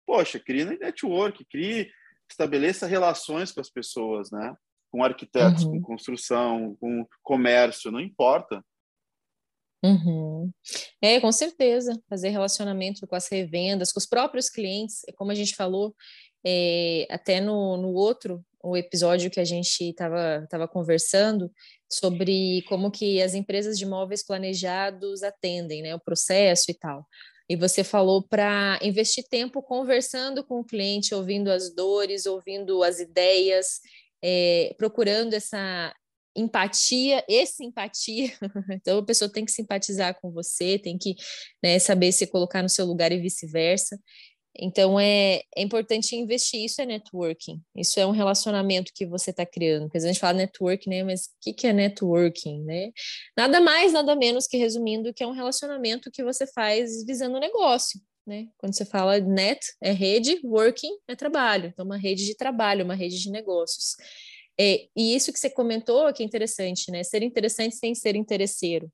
[0.05, 1.89] Poxa, crie network, crie,
[2.29, 4.55] estabeleça relações com as pessoas, né?
[4.91, 5.71] Com arquitetos, uhum.
[5.71, 8.63] com construção, com comércio, não importa.
[9.83, 10.51] Uhum.
[11.01, 11.99] É, com certeza.
[12.09, 15.95] Fazer relacionamento com as revendas, com os próprios clientes, é como a gente falou,
[16.45, 21.51] é, até no, no outro o episódio que a gente estava tava conversando
[21.87, 27.07] sobre como que as empresas de imóveis planejados atendem, né, o processo e tal.
[27.47, 32.99] E você falou para investir tempo conversando com o cliente, ouvindo as dores, ouvindo as
[32.99, 33.81] ideias,
[34.23, 35.93] é, procurando essa
[36.35, 38.31] empatia e simpatia.
[38.81, 41.15] Então a pessoa tem que simpatizar com você, tem que
[41.63, 43.97] né, saber se colocar no seu lugar e vice-versa.
[44.57, 46.65] Então é, é importante investir.
[46.65, 47.61] Isso é networking.
[47.75, 49.83] Isso é um relacionamento que você está criando.
[49.83, 51.03] Porque a gente fala networking, né?
[51.03, 52.91] Mas o que, que é networking, né?
[53.37, 57.39] Nada mais, nada menos que resumindo, que é um relacionamento que você faz visando o
[57.39, 57.99] negócio.
[58.25, 58.47] Né?
[58.57, 61.67] Quando você fala net, é rede, working é trabalho.
[61.67, 63.95] Então, uma rede de trabalho, uma rede de negócios.
[64.59, 67.03] É, e isso que você comentou que é interessante, né?
[67.03, 68.89] Ser interessante sem ser interesseiro.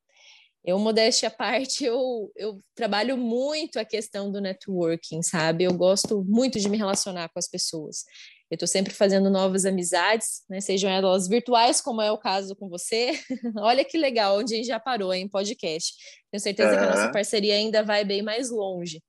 [0.64, 5.64] Eu, modéstia à parte, eu, eu trabalho muito a questão do networking, sabe?
[5.64, 8.03] Eu gosto muito de me relacionar com as pessoas.
[8.49, 10.59] Eu estou sempre fazendo novas amizades, né?
[10.59, 13.14] Sejam elas virtuais, como é o caso com você.
[13.57, 15.93] Olha que legal, onde a gente já parou em podcast.
[16.30, 19.01] Tenho certeza que a nossa parceria ainda vai bem mais longe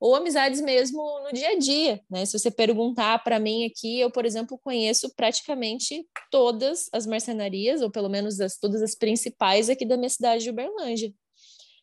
[0.00, 2.24] ou amizades mesmo no dia a dia, né?
[2.24, 7.90] Se você perguntar para mim aqui, eu, por exemplo, conheço praticamente todas as marcenarias, ou
[7.90, 11.12] pelo menos as, todas as principais aqui da minha cidade de Uberlândia.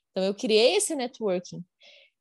[0.10, 1.64] Então, eu criei esse networking.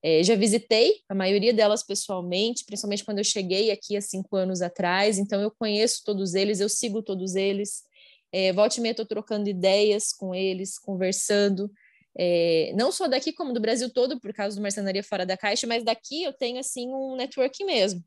[0.03, 4.61] É, já visitei a maioria delas pessoalmente, principalmente quando eu cheguei aqui há cinco anos
[4.61, 7.82] atrás, então eu conheço todos eles, eu sigo todos eles.
[8.30, 11.70] É, volte e meia, estou trocando ideias com eles, conversando
[12.18, 15.66] é, não só daqui como do Brasil todo, por causa do Marcenaria Fora da Caixa,
[15.66, 18.02] mas daqui eu tenho, assim, um network mesmo.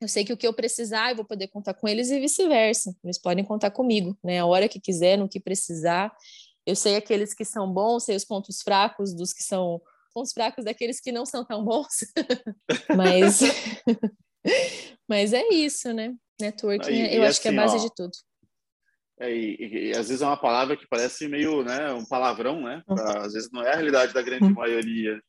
[0.00, 2.94] Eu sei que o que eu precisar, eu vou poder contar com eles e vice-versa.
[3.04, 4.40] Eles podem contar comigo, né?
[4.40, 6.12] A hora que quiser, no que precisar.
[6.66, 9.80] Eu sei aqueles que são bons, sei os pontos fracos dos que são
[10.12, 12.04] pontos fracos daqueles que não são tão bons.
[12.96, 13.40] mas
[15.08, 16.14] mas é isso, né?
[16.40, 18.12] Networking, e, eu e acho assim, que é a assim, base ó, de tudo.
[19.20, 22.82] É, e, e, às vezes é uma palavra que parece meio, né, um palavrão, né?
[22.86, 23.22] Pra, uhum.
[23.24, 24.54] às vezes não é a realidade da grande uhum.
[24.54, 25.20] maioria.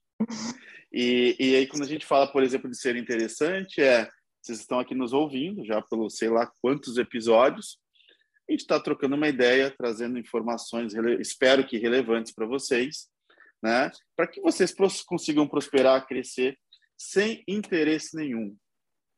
[0.92, 4.10] E, e aí quando a gente fala, por exemplo, de ser interessante, é
[4.42, 7.78] vocês estão aqui nos ouvindo já pelo sei lá quantos episódios.
[8.48, 13.08] A gente está trocando uma ideia, trazendo informações, espero que relevantes para vocês,
[13.62, 13.90] né?
[14.18, 14.74] Para que vocês
[15.06, 16.58] consigam prosperar, crescer
[16.98, 18.56] sem interesse nenhum.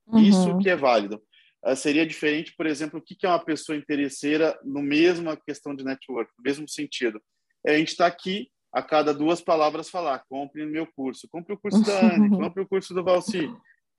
[0.07, 0.19] Uhum.
[0.19, 1.21] Isso que é válido.
[1.65, 5.83] Uh, seria diferente, por exemplo, o que, é uma pessoa interesseira no mesmo questão de
[5.83, 7.21] network, no mesmo sentido.
[7.65, 11.53] É, a gente está aqui a cada duas palavras falar, compre no meu curso, compre
[11.53, 13.49] o curso da Anne, compre o curso do Valci.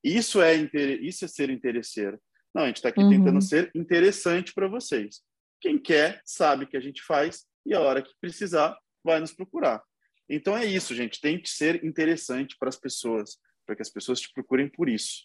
[0.05, 0.55] Isso é,
[1.01, 2.21] isso é ser interesseiro.
[2.55, 3.11] Não, a gente está aqui uhum.
[3.11, 5.23] tentando ser interessante para vocês.
[5.61, 9.83] Quem quer, sabe que a gente faz e a hora que precisar, vai nos procurar.
[10.29, 11.21] Então é isso, gente.
[11.21, 15.25] Tem que ser interessante para as pessoas, para que as pessoas te procurem por isso.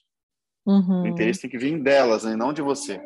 [0.65, 1.03] Uhum.
[1.03, 2.35] O interesse tem que vir delas, né?
[2.35, 3.01] não de você.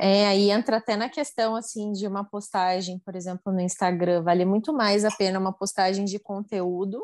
[0.00, 4.44] É, aí entra até na questão assim de uma postagem, por exemplo, no Instagram, vale
[4.44, 6.98] muito mais a pena uma postagem de conteúdo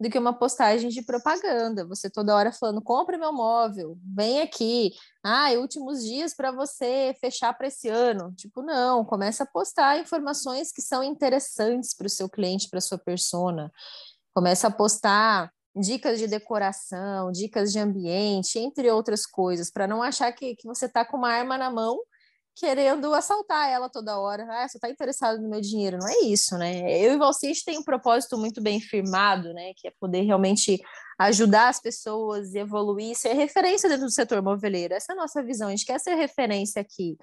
[0.00, 1.86] do que uma postagem de propaganda.
[1.86, 4.92] Você toda hora falando: compre meu móvel, vem aqui.
[5.22, 8.32] Ah, últimos dias para você fechar para esse ano.
[8.36, 12.98] Tipo, não, começa a postar informações que são interessantes para o seu cliente, para sua
[12.98, 13.70] persona.
[14.32, 20.32] Começa a postar dicas de decoração, dicas de ambiente, entre outras coisas, para não achar
[20.32, 21.98] que, que você está com uma arma na mão
[22.58, 24.44] querendo assaltar ela toda hora.
[24.50, 25.98] Ah, você está interessado no meu dinheiro.
[25.98, 26.80] Não é isso, né?
[27.00, 29.72] Eu e você tem um propósito muito bem firmado, né?
[29.76, 30.80] Que é poder realmente
[31.18, 34.94] ajudar as pessoas, evoluir, ser referência dentro do setor moveleiro.
[34.94, 35.68] Essa é a nossa visão.
[35.68, 37.16] A gente quer ser referência aqui.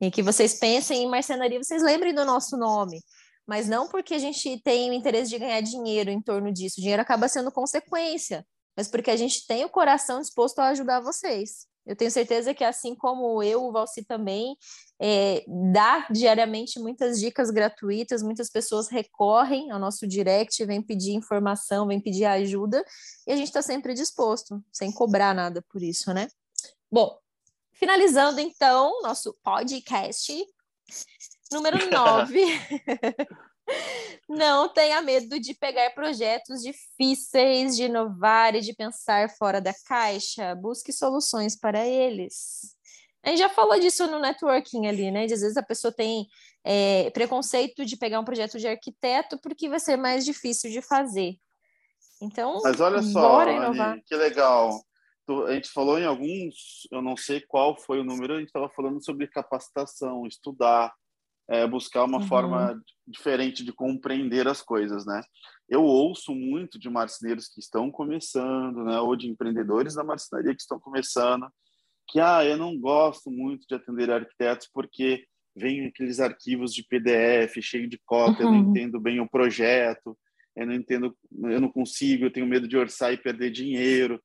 [0.00, 3.00] Em que vocês pensem em marcenaria, vocês lembrem do nosso nome.
[3.46, 6.78] Mas não porque a gente tem o interesse de ganhar dinheiro em torno disso.
[6.78, 8.44] O dinheiro acaba sendo consequência.
[8.76, 11.66] Mas porque a gente tem o coração disposto a ajudar vocês.
[11.86, 14.56] Eu tenho certeza que, assim como eu, o Valci também
[15.00, 21.86] é, dá diariamente muitas dicas gratuitas, muitas pessoas recorrem ao nosso direct, vêm pedir informação,
[21.86, 22.84] vêm pedir ajuda,
[23.24, 26.26] e a gente está sempre disposto, sem cobrar nada por isso, né?
[26.90, 27.16] Bom,
[27.72, 30.34] finalizando então nosso podcast
[31.52, 32.40] número 9.
[34.28, 40.54] Não tenha medo de pegar projetos difíceis, de inovar e de pensar fora da caixa.
[40.54, 42.76] Busque soluções para eles.
[43.24, 45.26] A gente já falou disso no networking ali, né?
[45.26, 46.28] De, às vezes a pessoa tem
[46.62, 51.36] é, preconceito de pegar um projeto de arquiteto porque vai ser mais difícil de fazer.
[52.22, 54.80] Então, Mas olha só, Anny, que legal.
[55.46, 58.68] A gente falou em alguns, eu não sei qual foi o número, a gente estava
[58.70, 60.94] falando sobre capacitação, estudar
[61.48, 62.26] é, buscar uma uhum.
[62.26, 65.20] forma diferente de compreender as coisas, né?
[65.68, 70.60] Eu ouço muito de marceneiros que estão começando, né, ou de empreendedores da marcenaria que
[70.60, 71.46] estão começando,
[72.08, 75.24] que ah, eu não gosto muito de atender arquitetos porque
[75.56, 78.52] vem aqueles arquivos de PDF cheio de cópia, uhum.
[78.52, 78.70] eu não uhum.
[78.70, 80.16] entendo bem o projeto,
[80.54, 84.22] eu não entendo, eu não consigo, eu tenho medo de orçar e perder dinheiro.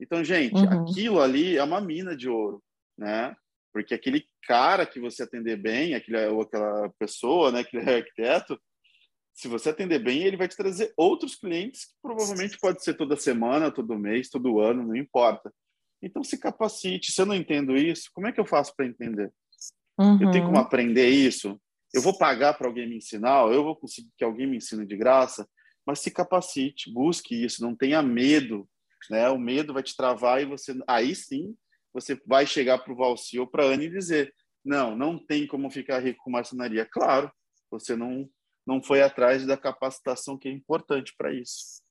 [0.00, 0.82] Então, gente, uhum.
[0.82, 2.62] aquilo ali é uma mina de ouro,
[2.98, 3.34] né?
[3.72, 8.60] Porque aquele cara que você atender bem, aquele, ou aquela pessoa, né, aquele arquiteto,
[9.34, 13.16] se você atender bem, ele vai te trazer outros clientes que provavelmente pode ser toda
[13.16, 15.52] semana, todo mês, todo ano, não importa.
[16.02, 17.12] Então se capacite.
[17.12, 19.32] Se eu não entendo isso, como é que eu faço para entender?
[19.98, 20.20] Uhum.
[20.20, 20.62] Eu tenho como uhum.
[20.62, 21.58] aprender isso?
[21.94, 23.50] Eu vou pagar para alguém me ensinar?
[23.50, 25.48] Eu vou conseguir que alguém me ensine de graça?
[25.86, 28.68] Mas se capacite, busque isso, não tenha medo,
[29.10, 29.28] né?
[29.30, 31.54] O medo vai te travar e você aí sim
[31.92, 34.34] você vai chegar para o Valci ou para a Anne e dizer:
[34.64, 36.86] não, não tem como ficar rico com marcenaria.
[36.90, 37.30] Claro,
[37.70, 38.28] você não,
[38.66, 41.82] não foi atrás da capacitação que é importante para isso.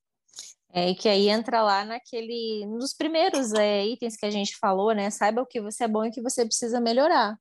[0.74, 5.10] É, que aí entra lá naquele, nos primeiros é, itens que a gente falou, né?
[5.10, 7.36] Saiba o que você é bom e o que você precisa melhorar.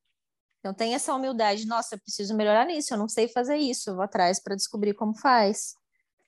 [0.60, 3.96] Então tem essa humildade, nossa, eu preciso melhorar nisso, eu não sei fazer isso, eu
[3.96, 5.74] vou atrás para descobrir como faz.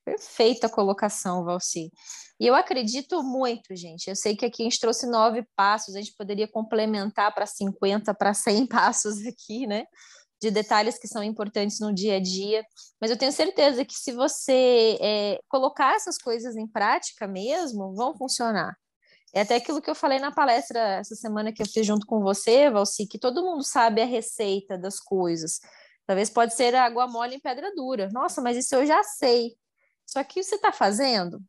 [0.06, 1.92] Perfeita colocação, Valci.
[2.40, 4.10] E eu acredito muito, gente.
[4.10, 8.14] Eu sei que aqui a gente trouxe nove passos, a gente poderia complementar para 50,
[8.14, 9.86] para 100 passos aqui, né?
[10.42, 12.66] De detalhes que são importantes no dia a dia.
[13.00, 18.14] Mas eu tenho certeza que se você é, colocar essas coisas em prática mesmo, vão
[18.18, 18.76] funcionar.
[19.34, 22.22] É até aquilo que eu falei na palestra essa semana que eu fiz junto com
[22.22, 25.60] você, Valci, que todo mundo sabe a receita das coisas.
[26.06, 28.10] Talvez pode ser água mole em pedra dura.
[28.12, 29.56] Nossa, mas isso eu já sei.
[30.06, 31.42] Só que você está fazendo.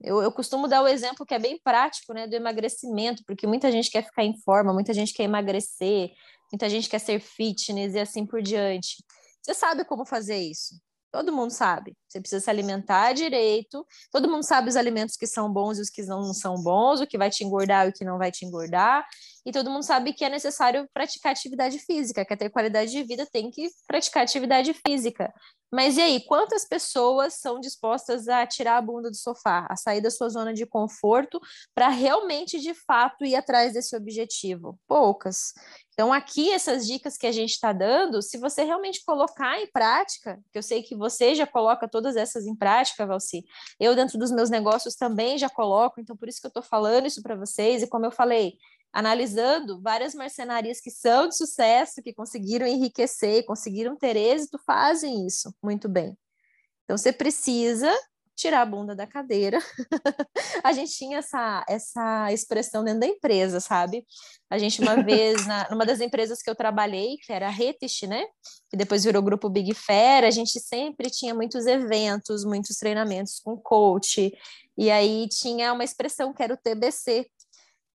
[0.00, 3.70] Eu, eu costumo dar o exemplo que é bem prático, né, do emagrecimento, porque muita
[3.70, 6.10] gente quer ficar em forma, muita gente quer emagrecer,
[6.52, 8.96] muita gente quer ser fitness e assim por diante.
[9.40, 10.74] Você sabe como fazer isso?
[11.12, 11.94] Todo mundo sabe.
[12.08, 13.86] Você precisa se alimentar direito.
[14.10, 17.06] Todo mundo sabe os alimentos que são bons e os que não são bons, o
[17.06, 19.06] que vai te engordar e o que não vai te engordar.
[19.44, 22.24] E todo mundo sabe que é necessário praticar atividade física.
[22.24, 25.30] Quer ter qualidade de vida, tem que praticar atividade física.
[25.74, 30.02] Mas e aí, quantas pessoas são dispostas a tirar a bunda do sofá, a sair
[30.02, 31.40] da sua zona de conforto
[31.74, 34.78] para realmente, de fato, ir atrás desse objetivo?
[34.86, 35.54] Poucas.
[35.94, 40.38] Então, aqui, essas dicas que a gente está dando, se você realmente colocar em prática,
[40.52, 43.42] que eu sei que você já coloca todas essas em prática, Valci,
[43.80, 47.06] eu, dentro dos meus negócios, também já coloco, então por isso que eu estou falando
[47.06, 48.58] isso para vocês, e como eu falei,
[48.92, 55.54] analisando várias marcenarias que são de sucesso, que conseguiram enriquecer, conseguiram ter êxito, fazem isso
[55.62, 56.16] muito bem.
[56.84, 57.90] Então você precisa
[58.34, 59.58] tirar a bunda da cadeira.
[60.64, 64.04] a gente tinha essa, essa expressão dentro da empresa, sabe?
[64.50, 68.02] A gente, uma vez, na, numa das empresas que eu trabalhei, que era a Retish,
[68.02, 68.24] né?
[68.70, 73.56] Que depois virou grupo Big Fair, a gente sempre tinha muitos eventos, muitos treinamentos com
[73.56, 74.32] coach.
[74.76, 77.26] E aí tinha uma expressão que era o TBC,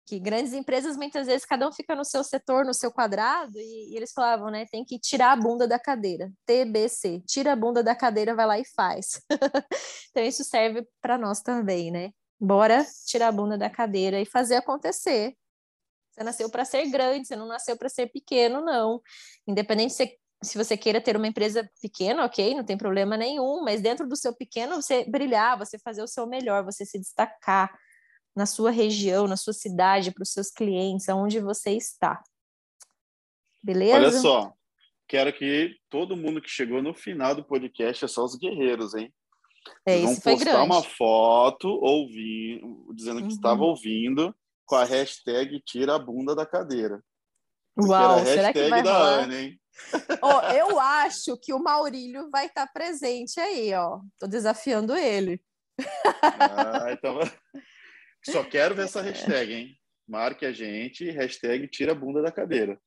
[0.06, 3.92] que grandes empresas muitas vezes cada um fica no seu setor, no seu quadrado, e,
[3.92, 7.82] e, eles falavam, né, tem que tirar a bunda da cadeira, TBC, tira a bunda
[7.82, 9.20] da cadeira, vai lá e faz.
[10.10, 12.12] então isso serve para nós também, né?
[12.38, 15.34] Bora tirar a bunda da cadeira e fazer acontecer.
[16.12, 19.02] Você nasceu para ser grande, você não nasceu para ser pequeno, não.
[19.46, 23.80] Independente se, se você queira ter uma empresa pequena, ok, não tem problema nenhum, mas
[23.80, 27.76] dentro do seu pequeno, você brilhar, você fazer o seu melhor, você se destacar,
[28.36, 32.22] na sua região, na sua cidade, para os seus clientes, aonde você está.
[33.64, 33.96] Beleza?
[33.96, 34.52] Olha só,
[35.08, 39.12] quero que todo mundo que chegou no final do podcast é só os guerreiros, hein?
[39.84, 40.66] É, isso foi postar grande.
[40.66, 43.28] uma foto ouvindo, dizendo que uhum.
[43.30, 47.02] estava ouvindo com a hashtag tira a bunda da cadeira.
[47.78, 49.24] Uau, será que vai da rolar?
[49.24, 49.60] Ana, hein?
[50.22, 54.00] oh, eu acho que o Maurílio vai estar presente aí, ó.
[54.18, 55.40] Tô desafiando ele.
[56.22, 57.18] Ah, então...
[58.30, 59.78] Só quero ver essa hashtag, hein?
[60.08, 62.78] Marque a gente, hashtag tira a bunda da cadeira.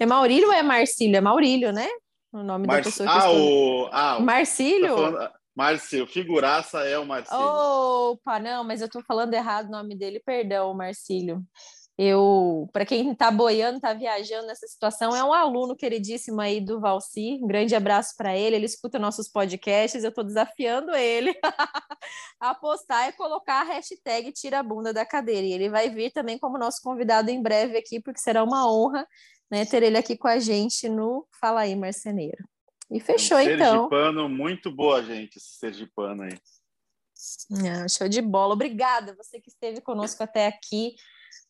[0.00, 1.16] É Maurílio ou é Marcílio?
[1.16, 1.88] É Maurílio, né?
[2.32, 2.78] O nome Mar...
[2.78, 3.88] da pessoa que ah, o...
[3.92, 4.96] ah, Marcílio?
[4.96, 5.30] Falando...
[5.54, 7.40] Marcílio, figuraça é o Marcílio.
[7.40, 11.40] Opa, não, mas eu tô falando errado o nome dele, perdão, Marcílio.
[11.96, 16.80] Eu, para quem está boiando, está viajando nessa situação, é um aluno queridíssimo aí do
[16.80, 17.38] Valci.
[17.40, 18.56] Um grande abraço para ele.
[18.56, 20.02] Ele escuta nossos podcasts.
[20.02, 21.34] Eu estou desafiando ele
[22.40, 25.46] a postar e colocar a hashtag Tira a Bunda da Cadeira.
[25.46, 29.06] E ele vai vir também como nosso convidado em breve aqui, porque será uma honra
[29.50, 32.44] né, ter ele aqui com a gente no Fala aí, Marceneiro.
[32.90, 33.88] E fechou, um então.
[33.88, 36.38] Sergipano, muito boa, gente, esse Sergipano aí.
[37.66, 38.52] Ah, show de bola.
[38.52, 40.94] Obrigada, você que esteve conosco até aqui.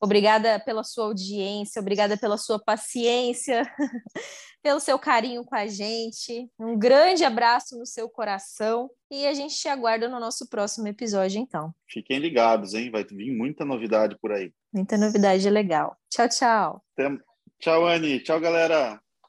[0.01, 3.63] Obrigada pela sua audiência, obrigada pela sua paciência,
[4.63, 6.49] pelo seu carinho com a gente.
[6.59, 11.41] Um grande abraço no seu coração e a gente te aguarda no nosso próximo episódio,
[11.41, 11.73] então.
[11.89, 12.91] Fiquem ligados, hein?
[12.91, 14.53] Vai vir muita novidade por aí.
[14.73, 15.97] Muita novidade legal.
[16.11, 16.85] Tchau, tchau.
[17.61, 18.21] Tchau, Anne.
[18.21, 19.04] Tchau, galera.